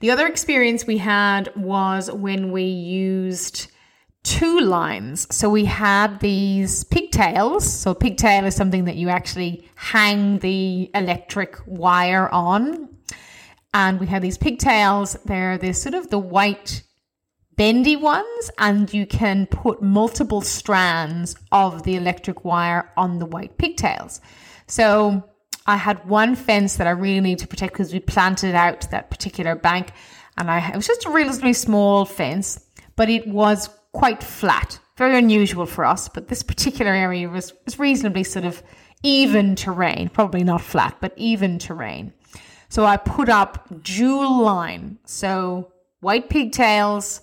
the 0.00 0.10
other 0.10 0.26
experience 0.26 0.86
we 0.86 0.98
had 0.98 1.54
was 1.56 2.10
when 2.10 2.52
we 2.52 2.64
used 2.64 3.70
two 4.22 4.60
lines. 4.60 5.26
So 5.34 5.50
we 5.50 5.66
had 5.66 6.20
these 6.20 6.84
pigtails. 6.84 7.70
So 7.70 7.94
pigtail 7.94 8.46
is 8.46 8.56
something 8.56 8.84
that 8.86 8.96
you 8.96 9.08
actually 9.10 9.68
hang 9.76 10.38
the 10.38 10.90
electric 10.94 11.58
wire 11.66 12.28
on. 12.30 12.88
And 13.74 14.00
we 14.00 14.06
had 14.06 14.22
these 14.22 14.38
pigtails. 14.38 15.16
They're 15.24 15.58
this 15.58 15.82
sort 15.82 15.94
of 15.94 16.08
the 16.10 16.18
white 16.18 16.82
bendy 17.56 17.96
ones, 17.96 18.50
and 18.58 18.92
you 18.92 19.06
can 19.06 19.46
put 19.46 19.80
multiple 19.82 20.40
strands 20.40 21.36
of 21.52 21.84
the 21.84 21.94
electric 21.96 22.44
wire 22.44 22.92
on 22.96 23.18
the 23.18 23.26
white 23.26 23.58
pigtails. 23.58 24.20
So 24.66 25.22
I 25.66 25.76
had 25.76 26.06
one 26.08 26.34
fence 26.34 26.76
that 26.76 26.86
I 26.86 26.90
really 26.90 27.20
need 27.20 27.38
to 27.38 27.46
protect 27.46 27.72
because 27.72 27.92
we 27.92 28.00
planted 28.00 28.54
out 28.54 28.90
that 28.90 29.10
particular 29.10 29.54
bank, 29.54 29.92
and 30.36 30.50
I 30.50 30.70
it 30.70 30.76
was 30.76 30.86
just 30.86 31.06
a 31.06 31.10
relatively 31.10 31.52
small 31.52 32.04
fence, 32.04 32.60
but 32.96 33.08
it 33.08 33.26
was 33.26 33.70
quite 33.92 34.22
flat, 34.22 34.78
very 34.96 35.16
unusual 35.16 35.66
for 35.66 35.84
us. 35.84 36.08
But 36.08 36.28
this 36.28 36.42
particular 36.42 36.92
area 36.92 37.28
was 37.28 37.54
was 37.64 37.78
reasonably 37.78 38.24
sort 38.24 38.44
of 38.44 38.62
even 39.02 39.54
terrain, 39.54 40.08
probably 40.08 40.44
not 40.44 40.60
flat, 40.60 40.96
but 41.00 41.12
even 41.16 41.58
terrain. 41.58 42.12
So 42.68 42.84
I 42.84 42.96
put 42.96 43.28
up 43.28 43.82
dual 43.82 44.42
line, 44.42 44.98
so 45.04 45.72
white 46.00 46.28
pigtails, 46.28 47.20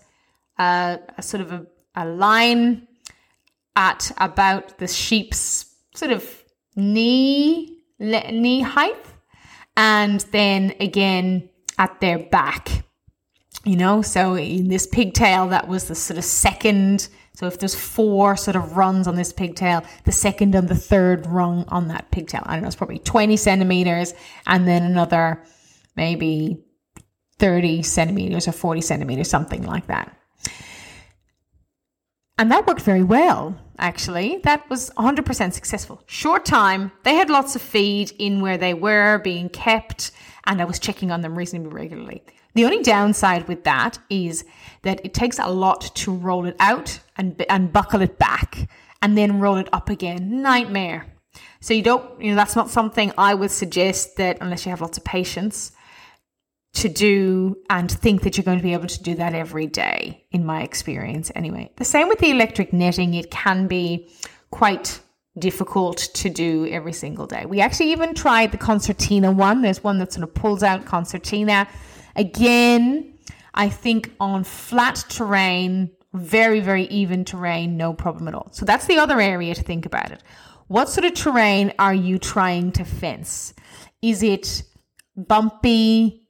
uh, 0.57 0.97
a 1.17 1.21
sort 1.21 1.41
of 1.41 1.51
a, 1.51 1.65
a 1.95 2.05
line 2.05 2.87
at 3.75 4.11
about 4.17 4.77
the 4.79 4.87
sheep's 4.87 5.65
sort 5.93 6.11
of 6.11 6.43
knee 6.75 7.80
knee 8.01 8.61
height 8.61 9.05
and 9.77 10.21
then 10.31 10.73
again 10.79 11.49
at 11.77 11.99
their 12.01 12.19
back 12.19 12.83
you 13.63 13.75
know? 13.75 14.01
So 14.01 14.35
in 14.35 14.69
this 14.69 14.87
pigtail 14.87 15.47
that 15.49 15.67
was 15.67 15.87
the 15.87 15.95
sort 15.95 16.17
of 16.17 16.23
second 16.23 17.09
so 17.33 17.47
if 17.47 17.59
there's 17.59 17.73
four 17.73 18.35
sort 18.35 18.57
of 18.57 18.75
runs 18.75 19.07
on 19.07 19.15
this 19.15 19.31
pigtail 19.31 19.83
the 20.03 20.11
second 20.11 20.53
and 20.53 20.67
the 20.67 20.75
third 20.75 21.25
rung 21.27 21.65
on 21.69 21.87
that 21.87 22.11
pigtail. 22.11 22.41
I 22.45 22.53
don't 22.53 22.61
know 22.61 22.67
it's 22.67 22.75
probably 22.75 22.99
20 22.99 23.37
centimeters 23.37 24.13
and 24.47 24.67
then 24.67 24.83
another 24.83 25.43
maybe 25.95 26.63
30 27.39 27.83
centimeters 27.83 28.47
or 28.47 28.51
40 28.51 28.81
centimeters 28.81 29.29
something 29.29 29.63
like 29.63 29.87
that. 29.87 30.15
And 32.37 32.51
that 32.51 32.65
worked 32.65 32.81
very 32.81 33.03
well, 33.03 33.55
actually. 33.81 34.39
That 34.43 34.69
was 34.69 34.89
100% 34.91 35.53
successful. 35.53 36.01
Short 36.05 36.45
time, 36.45 36.91
they 37.03 37.15
had 37.15 37.29
lots 37.29 37.55
of 37.55 37.61
feed 37.61 38.13
in 38.17 38.39
where 38.39 38.57
they 38.57 38.73
were 38.73 39.19
being 39.19 39.49
kept, 39.49 40.11
and 40.45 40.61
I 40.61 40.65
was 40.65 40.79
checking 40.79 41.11
on 41.11 41.21
them 41.21 41.37
reasonably 41.37 41.71
regularly. 41.71 42.23
The 42.53 42.65
only 42.65 42.83
downside 42.83 43.47
with 43.47 43.63
that 43.63 43.99
is 44.09 44.45
that 44.83 45.03
it 45.05 45.13
takes 45.13 45.39
a 45.39 45.49
lot 45.49 45.95
to 45.95 46.13
roll 46.13 46.45
it 46.45 46.55
out 46.59 46.99
and, 47.17 47.43
and 47.49 47.73
buckle 47.73 48.01
it 48.01 48.17
back 48.17 48.69
and 49.01 49.17
then 49.17 49.39
roll 49.39 49.57
it 49.57 49.69
up 49.73 49.89
again. 49.89 50.41
Nightmare. 50.41 51.07
So 51.61 51.73
you 51.73 51.81
don't, 51.81 52.21
you 52.21 52.31
know, 52.31 52.35
that's 52.35 52.55
not 52.55 52.69
something 52.69 53.13
I 53.17 53.33
would 53.33 53.51
suggest 53.51 54.17
that 54.17 54.37
unless 54.41 54.65
you 54.65 54.71
have 54.71 54.81
lots 54.81 54.97
of 54.97 55.03
patience 55.03 55.71
to 56.73 56.87
do 56.87 57.57
and 57.69 57.91
think 57.91 58.21
that 58.23 58.37
you're 58.37 58.45
going 58.45 58.57
to 58.57 58.63
be 58.63 58.73
able 58.73 58.87
to 58.87 59.03
do 59.03 59.15
that 59.15 59.35
every 59.35 59.67
day, 59.67 60.25
in 60.31 60.45
my 60.45 60.63
experience, 60.63 61.31
anyway. 61.35 61.71
The 61.75 61.85
same 61.85 62.07
with 62.07 62.19
the 62.19 62.31
electric 62.31 62.71
netting, 62.71 63.13
it 63.13 63.29
can 63.29 63.67
be 63.67 64.09
quite 64.51 64.99
difficult 65.37 65.97
to 65.97 66.29
do 66.29 66.67
every 66.67 66.93
single 66.93 67.25
day. 67.25 67.45
We 67.45 67.61
actually 67.61 67.91
even 67.91 68.13
tried 68.13 68.51
the 68.51 68.57
concertina 68.57 69.31
one. 69.31 69.61
There's 69.61 69.83
one 69.83 69.97
that 69.99 70.13
sort 70.13 70.23
of 70.23 70.33
pulls 70.33 70.63
out 70.63 70.85
concertina. 70.85 71.67
Again, 72.15 73.17
I 73.53 73.69
think 73.69 74.11
on 74.19 74.43
flat 74.43 75.03
terrain, 75.09 75.91
very, 76.13 76.59
very 76.59 76.83
even 76.85 77.23
terrain, 77.23 77.77
no 77.77 77.93
problem 77.93 78.27
at 78.27 78.35
all. 78.35 78.49
So 78.51 78.65
that's 78.65 78.87
the 78.87 78.97
other 78.97 79.19
area 79.21 79.55
to 79.55 79.63
think 79.63 79.85
about 79.85 80.11
it. 80.11 80.21
What 80.67 80.89
sort 80.89 81.05
of 81.05 81.13
terrain 81.13 81.73
are 81.79 81.93
you 81.93 82.17
trying 82.17 82.71
to 82.73 82.85
fence? 82.85 83.53
Is 84.01 84.23
it 84.23 84.63
bumpy, 85.15 86.20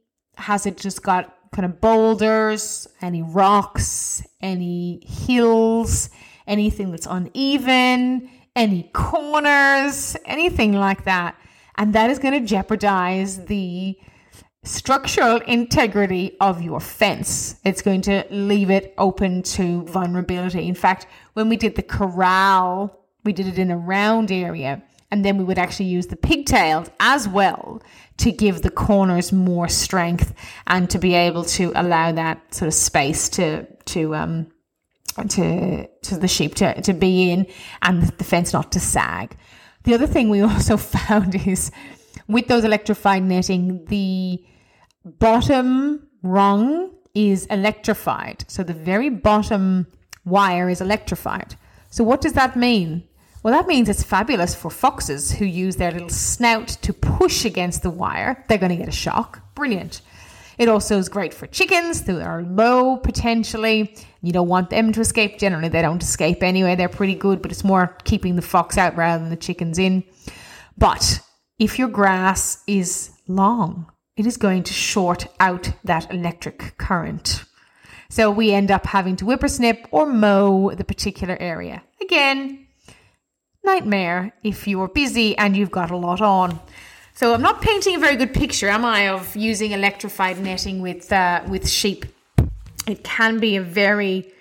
has 0.42 0.66
it 0.66 0.78
just 0.78 1.04
got 1.04 1.38
kind 1.52 1.66
of 1.66 1.82
boulders, 1.82 2.88
any 3.02 3.22
rocks, 3.22 4.24
any 4.42 5.06
hills, 5.06 6.10
anything 6.48 6.92
that's 6.92 7.08
uneven, 7.08 8.30
any 8.56 8.90
corners, 8.94 10.16
anything 10.26 10.74
like 10.74 11.06
that? 11.06 11.36
And 11.76 11.94
that 11.94 12.10
is 12.10 12.20
going 12.20 12.40
to 12.40 12.46
jeopardize 12.46 13.46
the 13.46 13.98
structural 14.64 15.38
integrity 15.38 16.38
of 16.40 16.62
your 16.62 16.80
fence. 16.80 17.56
It's 17.66 17.82
going 17.82 18.02
to 18.02 18.26
leave 18.30 18.70
it 18.70 18.94
open 18.98 19.42
to 19.44 19.84
vulnerability. 19.86 20.68
In 20.68 20.76
fact, 20.76 21.08
when 21.34 21.50
we 21.50 21.58
did 21.58 21.76
the 21.76 21.82
corral, 21.82 23.00
we 23.24 23.34
did 23.34 23.48
it 23.48 23.58
in 23.58 23.72
a 23.72 23.78
round 23.78 24.32
area 24.32 24.84
and 25.12 25.25
then 25.25 25.38
we 25.38 25.44
would 25.44 25.60
actually 25.60 25.88
use 25.88 26.08
the 26.08 26.15
pigtails 26.15 26.89
as 27.00 27.27
well 27.27 27.82
to 28.18 28.32
give 28.32 28.62
the 28.62 28.70
corners 28.70 29.32
more 29.32 29.68
strength 29.68 30.34
and 30.68 30.89
to 30.89 30.98
be 30.98 31.13
able 31.13 31.44
to 31.44 31.72
allow 31.75 32.12
that 32.12 32.53
sort 32.53 32.68
of 32.68 32.74
space 32.74 33.30
to 33.30 33.65
to 33.86 34.15
um 34.15 34.48
to 35.27 35.88
to 36.01 36.18
the 36.18 36.27
sheep 36.27 36.56
to, 36.56 36.82
to 36.82 36.94
be 36.94 37.32
in 37.32 37.46
and 37.82 38.03
the 38.03 38.24
fence 38.24 38.53
not 38.53 38.72
to 38.72 38.80
sag. 38.80 39.36
The 39.84 39.94
other 39.94 40.08
thing 40.08 40.30
we 40.30 40.41
also 40.51 40.77
found 40.77 41.36
is 41.36 41.72
with 42.27 42.48
those 42.48 42.63
electrified 42.63 43.24
netting, 43.24 43.86
the 43.86 44.44
bottom 45.03 46.08
rung 46.24 46.91
is 47.13 47.46
electrified. 47.48 48.46
So 48.48 48.63
the 48.63 48.74
very 48.74 49.10
bottom 49.10 49.88
wire 50.24 50.70
is 50.70 50.82
electrified. 50.82 51.56
So 51.89 52.03
what 52.03 52.22
does 52.22 52.34
that 52.34 52.56
mean? 52.56 53.03
Well, 53.44 53.54
that 53.54 53.68
means 53.68 53.90
it's 53.90 54.04
fabulous 54.04 54.54
for 54.54 54.70
foxes 54.70 55.32
who 55.32 55.46
use 55.46 55.76
their 55.76 55.92
little 55.92 56.10
snout 56.10 56.68
to 56.84 56.94
push 56.94 57.44
against 57.44 57.82
the 57.82 57.90
wire. 57.90 58.46
They're 58.48 58.60
going 58.60 58.72
to 58.72 58.76
get 58.76 58.88
a 58.88 58.92
shock. 58.92 59.42
Brilliant. 59.56 60.02
It 60.60 60.70
also 60.70 61.00
is 61.00 61.10
great 61.10 61.34
for 61.34 61.48
chickens 61.48 62.06
who 62.06 62.20
are 62.20 62.44
low 62.44 62.98
potentially. 62.98 63.96
You 64.22 64.32
don't 64.32 64.48
want 64.48 64.70
them 64.70 64.92
to 64.94 65.02
escape. 65.02 65.40
Generally, 65.40 65.70
they 65.70 65.82
don't 65.82 66.04
escape 66.04 66.44
anyway. 66.44 66.76
They're 66.76 66.88
pretty 66.88 67.16
good, 67.16 67.42
but 67.42 67.52
it's 67.52 67.64
more 67.64 67.98
keeping 68.04 68.36
the 68.36 68.44
fox 68.44 68.78
out 68.78 68.96
rather 68.96 69.24
than 69.24 69.32
the 69.32 69.38
chickens 69.38 69.80
in. 69.80 70.04
But 70.78 71.20
if 71.58 71.80
your 71.80 71.88
grass 71.88 72.62
is 72.68 73.10
long, 73.28 73.92
it 74.18 74.28
is 74.28 74.38
going 74.38 74.64
to 74.64 74.74
short 74.74 75.26
out 75.40 75.72
that 75.84 76.14
electric 76.14 76.78
current. 76.78 77.44
So 78.12 78.30
we 78.30 78.52
end 78.52 78.70
up 78.70 78.86
having 78.86 79.16
to 79.16 79.26
whippersnip 79.26 79.88
or 79.90 80.06
mow 80.06 80.76
the 80.76 80.84
particular 80.84 81.38
area. 81.40 81.82
Again, 82.02 82.68
nightmare 83.63 84.34
if 84.44 84.68
you're 84.68 84.88
busy 84.88 85.38
and 85.38 85.56
you've 85.56 85.72
got 85.72 85.91
a 85.91 85.98
lot 85.98 86.22
on. 86.22 86.60
So 87.13 87.34
I'm 87.34 87.41
not 87.41 87.62
painting 87.62 87.96
a 87.96 88.00
very 88.00 88.15
good 88.15 88.34
picture, 88.34 88.70
am 88.70 88.86
I, 88.86 89.10
of 89.10 89.36
using 89.36 89.72
electrified 89.72 90.39
netting 90.39 90.82
with 90.82 91.12
uh, 91.12 91.44
with 91.48 91.70
sheep. 91.70 92.06
It 92.88 93.03
can 93.03 93.39
be 93.39 93.58
a 93.58 93.62
very 93.62 94.34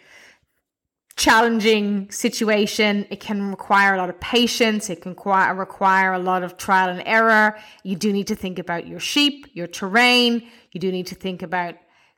challenging 1.16 2.10
situation. 2.10 3.06
It 3.10 3.20
can 3.20 3.50
require 3.50 3.94
a 3.94 3.98
lot 3.98 4.08
of 4.08 4.18
patience. 4.20 4.88
It 4.88 5.02
can 5.02 5.10
require, 5.10 5.54
require 5.54 6.14
a 6.14 6.18
lot 6.18 6.42
of 6.42 6.56
trial 6.56 6.88
and 6.88 7.02
error. 7.04 7.58
You 7.82 7.96
do 7.96 8.10
need 8.10 8.26
to 8.28 8.34
think 8.34 8.58
about 8.58 8.86
your 8.86 9.00
sheep, 9.00 9.46
your 9.52 9.66
terrain. 9.66 10.48
You 10.72 10.80
do 10.80 10.90
need 10.90 11.06
to 11.08 11.14
think 11.14 11.42
about 11.42 11.74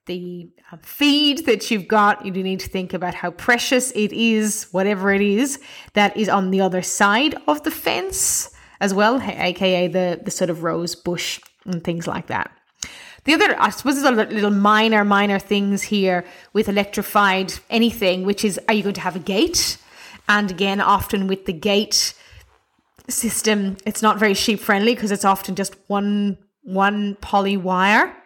the 0.06 0.50
um, 0.70 0.80
feed 0.80 1.46
that 1.46 1.70
you've 1.70 1.88
got, 1.88 2.24
you 2.26 2.32
do 2.32 2.42
need 2.42 2.60
to 2.60 2.68
think 2.68 2.92
about 2.92 3.14
how 3.14 3.30
precious 3.30 3.90
it 3.92 4.12
is, 4.12 4.68
whatever 4.72 5.12
it 5.12 5.22
is, 5.22 5.60
that 5.94 6.16
is 6.16 6.28
on 6.28 6.50
the 6.50 6.60
other 6.60 6.82
side 6.82 7.34
of 7.46 7.62
the 7.62 7.70
fence 7.70 8.50
as 8.80 8.92
well, 8.92 9.20
aka 9.22 9.86
the, 9.88 10.20
the 10.24 10.30
sort 10.30 10.50
of 10.50 10.62
rose 10.62 10.96
bush 10.96 11.40
and 11.64 11.84
things 11.84 12.06
like 12.06 12.26
that. 12.26 12.50
The 13.24 13.34
other, 13.34 13.54
I 13.60 13.70
suppose, 13.70 14.02
there's 14.02 14.18
a 14.18 14.32
little 14.34 14.50
minor, 14.50 15.04
minor 15.04 15.38
things 15.38 15.82
here 15.82 16.24
with 16.52 16.68
electrified 16.68 17.54
anything, 17.70 18.24
which 18.24 18.44
is 18.44 18.58
are 18.66 18.74
you 18.74 18.82
going 18.82 18.96
to 18.96 19.00
have 19.00 19.14
a 19.14 19.20
gate? 19.20 19.78
And 20.28 20.50
again, 20.50 20.80
often 20.80 21.28
with 21.28 21.46
the 21.46 21.52
gate 21.52 22.14
system, 23.08 23.76
it's 23.86 24.02
not 24.02 24.18
very 24.18 24.34
sheep 24.34 24.58
friendly 24.58 24.94
because 24.94 25.12
it's 25.12 25.24
often 25.24 25.54
just 25.54 25.76
one 25.86 26.38
one 26.62 27.16
poly 27.20 27.56
wire. 27.56 28.16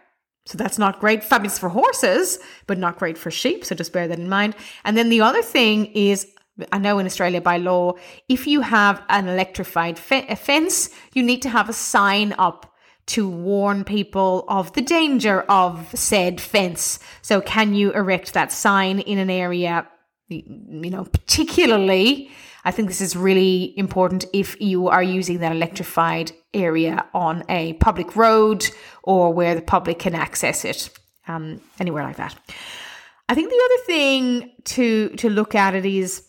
So 0.46 0.56
that's 0.56 0.78
not 0.78 1.00
great. 1.00 1.22
Fabulous 1.22 1.58
for 1.58 1.68
horses, 1.68 2.38
but 2.66 2.78
not 2.78 2.98
great 2.98 3.18
for 3.18 3.30
sheep. 3.30 3.64
So 3.64 3.74
just 3.74 3.92
bear 3.92 4.08
that 4.08 4.18
in 4.18 4.28
mind. 4.28 4.54
And 4.84 4.96
then 4.96 5.08
the 5.08 5.20
other 5.20 5.42
thing 5.42 5.86
is 5.86 6.26
I 6.72 6.78
know 6.78 6.98
in 6.98 7.06
Australia 7.06 7.40
by 7.40 7.58
law, 7.58 7.94
if 8.28 8.46
you 8.46 8.62
have 8.62 9.02
an 9.08 9.28
electrified 9.28 9.98
fence, 9.98 10.90
you 11.12 11.22
need 11.22 11.42
to 11.42 11.50
have 11.50 11.68
a 11.68 11.74
sign 11.74 12.34
up 12.38 12.72
to 13.06 13.28
warn 13.28 13.84
people 13.84 14.44
of 14.48 14.72
the 14.72 14.82
danger 14.82 15.42
of 15.42 15.90
said 15.94 16.40
fence. 16.40 16.98
So, 17.22 17.40
can 17.40 17.74
you 17.74 17.92
erect 17.92 18.32
that 18.32 18.52
sign 18.52 19.00
in 19.00 19.18
an 19.18 19.30
area, 19.30 19.86
you 20.28 20.90
know, 20.90 21.04
particularly? 21.04 22.30
I 22.66 22.72
think 22.72 22.88
this 22.88 23.00
is 23.00 23.14
really 23.14 23.72
important 23.78 24.24
if 24.32 24.60
you 24.60 24.88
are 24.88 25.02
using 25.02 25.38
that 25.38 25.52
electrified 25.52 26.32
area 26.52 27.06
on 27.14 27.44
a 27.48 27.74
public 27.74 28.16
road 28.16 28.68
or 29.04 29.32
where 29.32 29.54
the 29.54 29.62
public 29.62 30.00
can 30.00 30.16
access 30.16 30.64
it, 30.64 30.90
um, 31.28 31.60
anywhere 31.78 32.02
like 32.02 32.16
that. 32.16 32.34
I 33.28 33.34
think 33.36 33.50
the 33.50 33.62
other 33.64 33.84
thing 33.86 34.52
to 34.64 35.08
to 35.10 35.30
look 35.30 35.54
at 35.54 35.74
it 35.74 35.86
is 35.86 36.28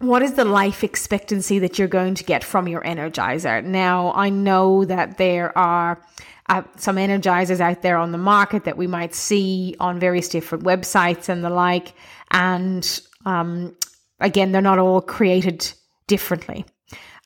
what 0.00 0.22
is 0.22 0.34
the 0.34 0.44
life 0.44 0.82
expectancy 0.82 1.60
that 1.60 1.78
you're 1.78 1.88
going 1.88 2.14
to 2.14 2.24
get 2.24 2.42
from 2.42 2.66
your 2.68 2.82
energizer? 2.82 3.64
Now, 3.64 4.12
I 4.14 4.30
know 4.30 4.84
that 4.84 5.16
there 5.16 5.56
are 5.56 6.02
uh, 6.48 6.62
some 6.76 6.96
energizers 6.96 7.60
out 7.60 7.82
there 7.82 7.96
on 7.96 8.12
the 8.12 8.18
market 8.18 8.64
that 8.64 8.76
we 8.76 8.86
might 8.86 9.14
see 9.14 9.76
on 9.78 10.00
various 10.00 10.28
different 10.28 10.64
websites 10.64 11.28
and 11.28 11.44
the 11.44 11.50
like. 11.50 11.94
And 12.30 13.00
um, 13.26 13.76
again, 14.20 14.52
they're 14.52 14.62
not 14.62 14.78
all 14.78 15.00
created 15.00 15.72
differently. 16.06 16.64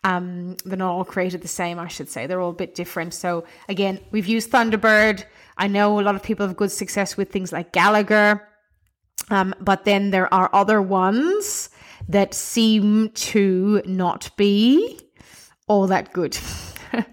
Um, 0.05 0.57
they're 0.65 0.77
not 0.77 0.93
all 0.93 1.05
created 1.05 1.43
the 1.43 1.49
same, 1.49 1.79
I 1.79 1.89
should 1.89 2.09
say. 2.09 2.27
They're 2.27 2.41
all 2.41 2.51
a 2.51 2.55
bit 2.55 2.75
different. 2.75 3.15
So, 3.15 3.45
again, 3.69 4.01
we've 4.11 4.27
used 4.27 4.51
Thunderbird. 4.51 5.25
I 5.57 5.69
know 5.69 6.01
a 6.01 6.03
lot 6.03 6.17
of 6.17 6.23
people 6.23 6.47
have 6.47 6.57
good 6.57 6.73
success 6.73 7.17
with 7.17 7.31
things 7.31 7.53
like 7.53 7.73
Gallagher. 7.73 8.49
Um, 9.31 9.55
but 9.61 9.85
then 9.85 10.11
there 10.11 10.33
are 10.35 10.51
other 10.53 10.83
ones 10.83 11.71
that 12.09 12.35
seem 12.35 13.11
to 13.11 13.81
not 13.85 14.31
be 14.37 15.01
all 15.69 15.87
that 15.87 16.13
good. 16.13 16.37
and 16.93 17.07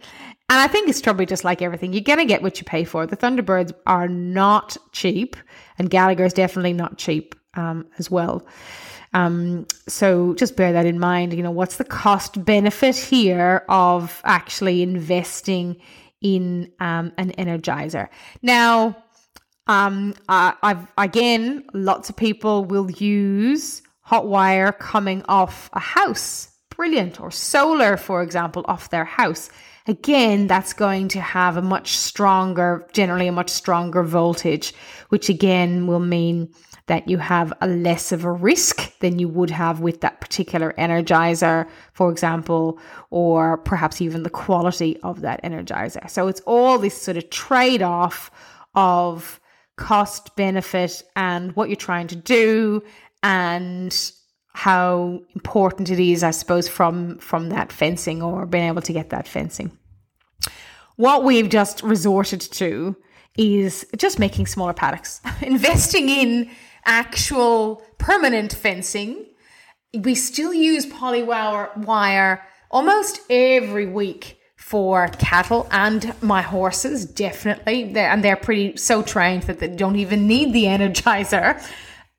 I 0.50 0.68
think 0.68 0.90
it's 0.90 1.02
probably 1.02 1.28
just 1.28 1.44
like 1.44 1.62
everything. 1.62 1.94
You're 1.94 2.02
going 2.02 2.20
to 2.20 2.26
get 2.26 2.42
what 2.42 2.60
you 2.60 2.66
pay 2.66 2.84
for. 2.84 3.06
The 3.06 3.16
Thunderbirds 3.18 3.72
are 3.86 4.08
not 4.08 4.76
cheap, 4.92 5.36
and 5.78 5.90
Gallagher 5.90 6.26
is 6.26 6.34
definitely 6.34 6.74
not 6.74 6.98
cheap 6.98 7.36
um, 7.54 7.86
as 8.00 8.10
well. 8.10 8.46
Um, 9.13 9.66
so 9.88 10.34
just 10.36 10.56
bear 10.56 10.74
that 10.74 10.86
in 10.86 11.00
mind. 11.00 11.34
You 11.34 11.44
know, 11.44 11.51
what's 11.51 11.78
the 11.78 11.84
cost 11.84 12.44
benefit 12.44 12.96
here 12.96 13.66
of 13.70 14.22
actually 14.24 14.82
investing 14.82 15.78
in 16.22 16.72
um, 16.80 17.12
an 17.18 17.32
energizer? 17.32 18.08
Now, 18.42 19.04
um, 19.68 20.13
uh, 20.28 20.54
I've 20.62 20.88
again, 20.98 21.63
lots 21.74 22.10
of 22.10 22.16
people 22.16 22.66
will 22.66 22.89
use 22.92 23.82
hot 24.01 24.28
wire 24.28 24.72
coming 24.72 25.24
off 25.28 25.70
a 25.74 25.80
house. 25.80 26.50
Brilliant. 26.75 27.20
Or 27.20 27.30
solar, 27.30 27.98
for 27.98 28.24
example, 28.24 28.63
off 28.68 28.89
their 28.89 29.06
house. 29.06 29.50
Again, 29.86 30.48
that's 30.48 30.74
going 30.74 31.10
to 31.10 31.22
have 31.22 31.58
a 31.58 31.62
much 31.62 31.98
stronger, 31.98 32.88
generally 32.93 33.28
a 33.28 33.32
much 33.32 33.50
stronger 33.50 34.04
voltage, 34.04 34.74
which 35.10 35.30
again 35.30 35.88
will 35.88 36.00
mean 36.00 36.54
that 36.89 37.08
you 37.08 37.19
have 37.19 37.54
a 37.62 37.67
less 37.67 38.12
of 38.12 38.25
a 38.25 38.32
risk 38.32 38.97
than 38.97 39.19
you 39.19 39.28
would 39.28 39.52
have 39.52 39.80
with 39.80 40.02
that 40.02 40.19
particular 40.19 40.73
energizer, 40.75 41.69
for 41.93 42.10
example, 42.12 42.80
or 43.12 43.58
perhaps 43.58 44.02
even 44.02 44.23
the 44.23 44.30
quality 44.30 44.97
of 45.04 45.21
that 45.21 45.41
energizer. 45.43 46.10
So 46.10 46.28
it's 46.28 46.41
all 46.47 46.80
this 46.80 46.99
sort 46.99 47.15
of 47.15 47.30
trade 47.30 47.84
off 47.84 48.32
of 48.73 49.39
cost 49.75 50.36
benefit 50.36 51.04
and 51.15 51.56
what 51.56 51.69
you're 51.69 51.75
trying 51.75 52.08
to 52.08 52.15
do 52.15 52.82
and 53.21 54.12
how 54.54 55.21
important 55.36 55.91
it 55.91 55.99
is, 55.99 56.23
I 56.23 56.32
suppose, 56.32 56.67
from 56.67 57.19
from 57.19 57.49
that 57.49 57.71
fencing 57.71 58.23
or 58.23 58.47
being 58.47 58.67
able 58.67 58.82
to 58.82 58.93
get 58.93 59.12
that 59.12 59.28
fencing. 59.28 59.78
What 60.95 61.23
we've 61.23 61.49
just 61.49 61.84
resorted 61.84 62.41
to 62.41 62.95
is 63.38 63.86
just 63.95 64.17
making 64.17 64.47
smaller 64.47 64.73
paddocks, 64.73 65.21
investing 65.41 66.10
in 66.10 66.49
actual 66.86 67.84
permanent 67.98 68.54
fencing. 68.54 69.26
We 69.94 70.15
still 70.15 70.54
use 70.54 70.86
polywire 70.86 71.76
wire 71.78 72.46
almost 72.72 73.22
every 73.30 73.88
week 73.88 74.38
for 74.56 75.08
cattle 75.08 75.68
and 75.72 76.13
my 76.22 76.42
horses, 76.42 77.06
definitely. 77.06 77.92
They're, 77.92 78.12
and 78.12 78.24
they're 78.24 78.36
pretty 78.36 78.78
so 78.78 79.02
trained 79.02 79.44
that 79.44 79.60
they 79.60 79.68
don't 79.68 79.96
even 79.96 80.28
need 80.28 80.54
the 80.54 80.65
energizer 80.65 81.60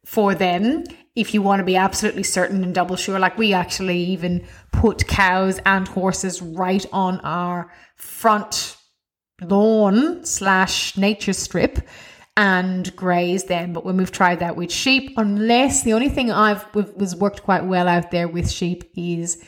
for 0.05 0.35
them 0.35 0.85
if 1.15 1.35
you 1.35 1.43
want 1.43 1.61
to 1.61 1.65
be 1.65 1.77
absolutely 1.77 2.23
certain 2.23 2.65
and 2.65 2.75
double 2.75 2.97
sure. 2.97 3.19
Like 3.19 3.39
we 3.39 3.53
actually 3.53 3.99
even 3.99 4.45
put 4.73 5.07
cows 5.07 5.61
and 5.65 5.87
horses 5.87 6.43
right 6.43 6.85
on 6.93 7.21
our 7.21 7.71
front 7.97 8.77
lawn 9.41 10.25
slash 10.25 10.97
nature 10.97 11.33
strip 11.33 11.79
and 12.37 12.95
graze 12.97 13.45
them. 13.45 13.73
But 13.73 13.85
when 13.85 13.97
we've 13.97 14.13
tried 14.13 14.41
that 14.41 14.57
with 14.57 14.73
sheep, 14.73 15.13
unless 15.17 15.83
the 15.83 15.93
only 15.93 16.09
thing 16.09 16.31
I've 16.31 16.65
was 16.75 17.17
worked 17.17 17.43
quite 17.43 17.65
well 17.65 17.89
out 17.89 18.11
there 18.11 18.29
with 18.29 18.51
sheep 18.51 18.85
is 18.97 19.43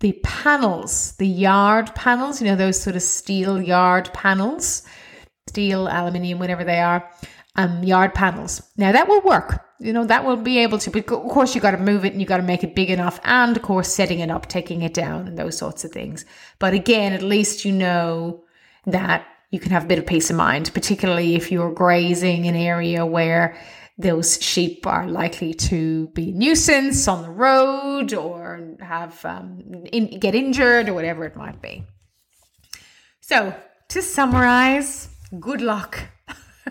the 0.00 0.18
panels, 0.24 1.16
the 1.16 1.26
yard 1.26 1.94
panels, 1.94 2.40
you 2.40 2.46
know, 2.46 2.56
those 2.56 2.80
sort 2.80 2.96
of 2.96 3.02
steel 3.02 3.60
yard 3.60 4.10
panels, 4.12 4.82
steel, 5.48 5.88
aluminium, 5.88 6.38
whatever 6.38 6.64
they 6.64 6.80
are, 6.80 7.08
um, 7.56 7.82
yard 7.82 8.14
panels. 8.14 8.62
Now 8.76 8.92
that 8.92 9.08
will 9.08 9.20
work. 9.22 9.66
You 9.82 9.94
know, 9.94 10.04
that 10.04 10.26
will 10.26 10.36
be 10.36 10.58
able 10.58 10.76
to, 10.78 10.90
but 10.90 11.10
of 11.10 11.30
course 11.30 11.54
you 11.54 11.60
got 11.60 11.70
to 11.70 11.78
move 11.78 12.04
it 12.04 12.12
and 12.12 12.20
you 12.20 12.26
got 12.26 12.36
to 12.36 12.42
make 12.42 12.62
it 12.62 12.74
big 12.74 12.90
enough 12.90 13.18
and 13.24 13.56
of 13.56 13.62
course 13.62 13.94
setting 13.94 14.20
it 14.20 14.30
up, 14.30 14.46
taking 14.46 14.82
it 14.82 14.92
down 14.92 15.26
and 15.26 15.38
those 15.38 15.56
sorts 15.56 15.84
of 15.84 15.90
things. 15.90 16.26
But 16.58 16.74
again, 16.74 17.14
at 17.14 17.22
least 17.22 17.64
you 17.64 17.72
know 17.72 18.44
that 18.84 19.26
you 19.50 19.58
can 19.58 19.72
have 19.72 19.84
a 19.84 19.86
bit 19.86 19.98
of 19.98 20.06
peace 20.06 20.30
of 20.30 20.36
mind, 20.36 20.70
particularly 20.72 21.34
if 21.34 21.50
you're 21.50 21.72
grazing 21.72 22.46
an 22.46 22.54
area 22.54 23.04
where 23.04 23.56
those 23.98 24.42
sheep 24.42 24.86
are 24.86 25.06
likely 25.06 25.52
to 25.52 26.08
be 26.08 26.30
a 26.30 26.32
nuisance 26.32 27.06
on 27.06 27.22
the 27.22 27.30
road 27.30 28.14
or 28.14 28.76
have 28.80 29.22
um, 29.24 29.84
in, 29.92 30.18
get 30.18 30.34
injured 30.34 30.88
or 30.88 30.94
whatever 30.94 31.24
it 31.24 31.36
might 31.36 31.60
be. 31.60 31.84
So, 33.20 33.54
to 33.88 34.02
summarize, 34.02 35.08
good 35.38 35.60
luck. 35.60 36.00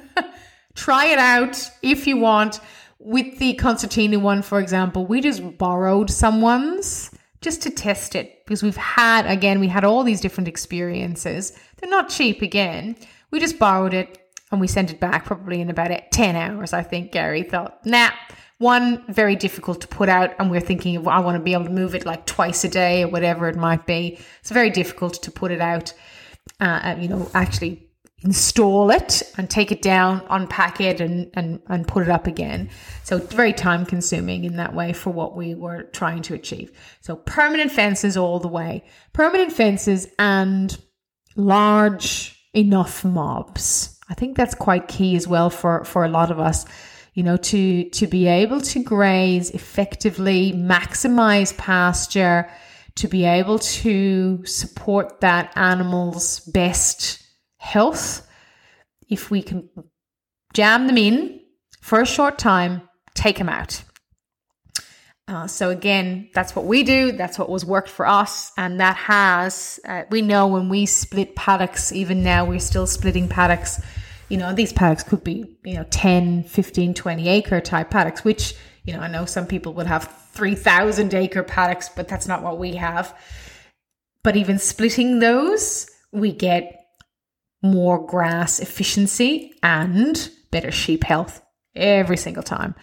Try 0.76 1.08
it 1.08 1.20
out 1.20 1.70
if 1.82 2.08
you 2.08 2.18
want. 2.18 2.60
With 3.02 3.40
the 3.40 3.54
concertina 3.54 4.20
one, 4.20 4.42
for 4.42 4.60
example, 4.60 5.06
we 5.06 5.22
just 5.22 5.58
borrowed 5.58 6.10
someone's 6.10 7.12
just 7.42 7.62
to 7.64 7.70
test 7.70 8.16
it 8.16 8.46
because 8.46 8.64
we've 8.64 8.76
had, 8.76 9.26
again, 9.26 9.60
we 9.60 9.68
had 9.68 9.84
all 9.84 10.04
these 10.04 10.22
different 10.22 10.48
experiences. 10.48 11.58
They're 11.78 11.90
not 11.90 12.10
cheap 12.10 12.42
again. 12.42 12.96
We 13.32 13.40
just 13.40 13.60
borrowed 13.60 13.94
it 13.94 14.18
and 14.52 14.60
we 14.60 14.68
sent 14.68 14.92
it 14.92 15.00
back 15.00 15.26
probably 15.26 15.62
in 15.62 15.70
about 15.70 15.92
10 16.12 16.36
hours, 16.36 16.74
I 16.74 16.84
think 16.84 17.12
Gary 17.12 17.44
thought. 17.44 17.86
Nah, 17.86 18.10
one, 18.58 19.04
very 19.08 19.36
difficult 19.36 19.82
to 19.82 19.88
put 19.88 20.10
out. 20.10 20.34
And 20.40 20.52
we're 20.52 20.60
thinking 20.60 20.96
of, 20.98 21.08
I 21.08 21.20
want 21.20 21.38
to 21.38 21.44
be 21.44 21.54
able 21.54 21.66
to 21.66 21.72
move 21.72 21.96
it 21.96 22.06
like 22.06 22.26
twice 22.26 22.64
a 22.64 22.70
day 22.70 23.04
or 23.04 23.08
whatever 23.08 23.48
it 23.48 23.56
might 23.56 23.86
be. 23.86 24.20
It's 24.42 24.52
very 24.52 24.70
difficult 24.70 25.22
to 25.24 25.32
put 25.32 25.52
it 25.52 25.62
out, 25.62 25.94
uh, 26.60 26.96
you 27.00 27.08
know, 27.08 27.30
actually 27.34 27.89
install 28.22 28.92
it 28.92 29.24
and 29.38 29.50
take 29.50 29.72
it 29.72 29.82
down, 29.82 30.22
unpack 30.30 30.82
it 30.82 31.00
and, 31.00 31.30
and, 31.36 31.62
and 31.68 31.88
put 31.88 32.04
it 32.04 32.10
up 32.10 32.28
again. 32.28 32.70
So 33.04 33.18
very 33.18 33.54
time 33.54 33.86
consuming 33.86 34.44
in 34.44 34.58
that 34.58 34.74
way 34.74 34.92
for 34.94 35.12
what 35.12 35.38
we 35.38 35.56
were 35.56 35.84
trying 35.84 36.22
to 36.24 36.34
achieve. 36.34 36.72
So 37.02 37.16
permanent 37.16 37.72
fences 37.72 38.18
all 38.18 38.40
the 38.40 38.48
way. 38.48 38.84
Permanent 39.14 39.54
fences 39.54 40.08
and 40.20 40.78
large 41.36 42.38
enough 42.54 43.06
mobs. 43.06 43.98
I 44.10 44.16
think 44.16 44.36
that's 44.36 44.56
quite 44.56 44.88
key 44.88 45.16
as 45.16 45.28
well 45.28 45.50
for, 45.50 45.86
for 45.86 46.04
a 46.04 46.10
lot 46.10 46.32
of 46.32 46.40
us, 46.40 46.66
you 47.14 47.24
know, 47.24 47.38
to, 47.38 47.90
to 47.90 48.08
be 48.08 48.28
able 48.28 48.60
to 48.62 48.84
graze 48.84 49.52
effectively, 49.52 50.52
maximize 50.52 51.56
pasture, 51.56 52.50
to 52.96 53.08
be 53.08 53.24
able 53.24 53.60
to 53.60 54.46
support 54.46 55.22
that 55.22 55.54
animal's 55.56 56.42
best 56.42 57.24
health. 57.60 58.26
If 59.08 59.30
we 59.30 59.44
can 59.44 59.70
jam 60.54 60.88
them 60.88 60.98
in 60.98 61.42
for 61.82 62.02
a 62.02 62.06
short 62.06 62.40
time, 62.40 62.82
take 63.14 63.38
them 63.38 63.50
out. 63.50 63.84
Uh, 65.28 65.46
so 65.46 65.70
again, 65.70 66.28
that's 66.34 66.56
what 66.56 66.66
we 66.66 66.84
do. 66.84 67.12
That's 67.12 67.38
what 67.38 67.50
was 67.50 67.64
worked 67.64 67.90
for 67.90 68.08
us. 68.08 68.52
And 68.58 68.80
that 68.80 68.96
has, 68.96 69.80
uh, 69.86 70.04
we 70.10 70.24
know 70.24 70.48
when 70.48 70.70
we 70.70 70.88
split 70.88 71.36
paddocks, 71.36 71.92
even 71.92 72.24
now 72.24 72.46
we're 72.46 72.60
still 72.60 72.88
splitting 72.88 73.28
paddocks. 73.28 73.80
You 74.30 74.38
know, 74.38 74.56
these 74.56 74.74
paddocks 74.74 75.04
could 75.04 75.24
be, 75.24 75.56
you 75.64 75.76
know, 75.76 75.86
10, 75.92 76.46
15, 76.46 76.96
20 76.96 77.30
acre 77.30 77.62
type 77.62 77.92
paddocks, 77.92 78.24
which, 78.24 78.56
you 78.86 78.94
know, 78.94 79.02
I 79.02 79.08
know 79.08 79.26
some 79.26 79.46
people 79.46 79.74
would 79.76 79.86
have 79.86 80.12
3,000 80.34 81.14
acre 81.14 81.44
paddocks, 81.44 81.90
but 81.90 82.08
that's 82.08 82.28
not 82.28 82.42
what 82.42 82.58
we 82.58 82.74
have. 82.76 83.16
But 84.24 84.36
even 84.36 84.58
splitting 84.58 85.20
those, 85.20 85.88
we 86.12 86.32
get 86.32 86.79
more 87.62 88.06
grass 88.06 88.60
efficiency 88.60 89.54
and 89.62 90.30
better 90.52 90.72
sheep 90.72 91.04
health 91.04 91.42
every 91.76 92.18
single 92.18 92.44
time. 92.44 92.76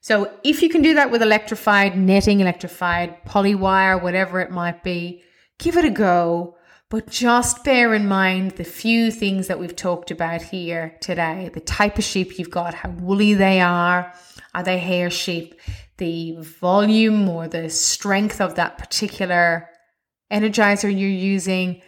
So 0.00 0.30
if 0.44 0.62
you 0.62 0.68
can 0.68 0.82
do 0.82 0.94
that 0.94 1.10
with 1.10 1.22
electrified 1.22 1.98
netting, 1.98 2.40
electrified 2.40 3.24
polywire, 3.24 4.00
whatever 4.00 4.40
it 4.40 4.50
might 4.50 4.84
be, 4.84 5.22
give 5.58 5.76
it 5.76 5.84
a 5.84 5.90
go. 5.90 6.56
But 6.88 7.08
just 7.08 7.64
bear 7.64 7.92
in 7.94 8.06
mind 8.06 8.52
the 8.52 8.64
few 8.64 9.10
things 9.10 9.48
that 9.48 9.58
we've 9.58 9.74
talked 9.74 10.12
about 10.12 10.42
here 10.42 10.96
today 11.00 11.50
the 11.52 11.58
type 11.60 11.98
of 11.98 12.04
sheep 12.04 12.38
you've 12.38 12.50
got, 12.50 12.74
how 12.74 12.90
woolly 12.90 13.34
they 13.34 13.60
are, 13.60 14.12
are 14.54 14.62
they 14.62 14.78
hair 14.78 15.10
sheep, 15.10 15.60
the 15.96 16.36
volume 16.38 17.28
or 17.28 17.48
the 17.48 17.68
strength 17.70 18.40
of 18.40 18.54
that 18.54 18.78
particular 18.78 19.68
energizer 20.30 20.84
you're 20.84 21.08
using, 21.08 21.82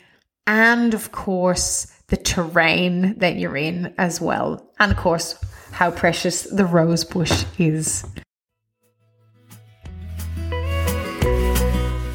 and 0.46 0.94
of 0.94 1.12
course, 1.12 1.92
the 2.09 2.16
terrain 2.16 3.18
that 3.18 3.37
you're 3.37 3.57
in 3.57 3.94
as 3.99 4.21
well. 4.21 4.66
And 4.81 4.90
of 4.90 4.99
course, 4.99 5.38
how 5.73 5.90
precious 5.90 6.42
the 6.42 6.64
rose 6.64 7.05
bush 7.05 7.44
is. 7.59 8.05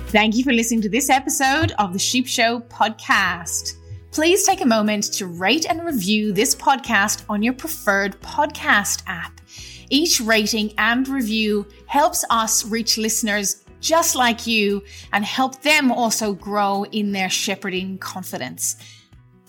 Thank 0.08 0.36
you 0.36 0.43
for 0.43 0.53
listening 0.53 0.82
to 0.82 0.89
this 0.89 1.10
episode 1.10 1.73
of 1.79 1.93
the 1.93 1.99
Sheep 1.99 2.27
Show 2.27 2.60
podcast. 2.62 3.73
Please 4.12 4.45
take 4.45 4.62
a 4.62 4.65
moment 4.65 5.06
to 5.13 5.25
rate 5.25 5.65
and 5.67 5.84
review 5.84 6.32
this 6.32 6.56
podcast 6.56 7.23
on 7.29 7.41
your 7.41 7.53
preferred 7.53 8.19
podcast 8.21 9.01
app. 9.08 9.41
Each 9.89 10.21
rating 10.21 10.73
and 10.77 11.08
review 11.08 11.67
helps 11.88 12.23
us 12.29 12.65
reach 12.65 12.97
listeners 12.97 13.63
just 13.79 14.15
like 14.15 14.47
you 14.47 14.84
and 15.12 15.25
help 15.25 15.62
them 15.62 15.91
also 15.91 16.34
grow 16.34 16.86
in 16.86 17.12
their 17.12 17.29
shepherding 17.29 17.97
confidence 17.97 18.77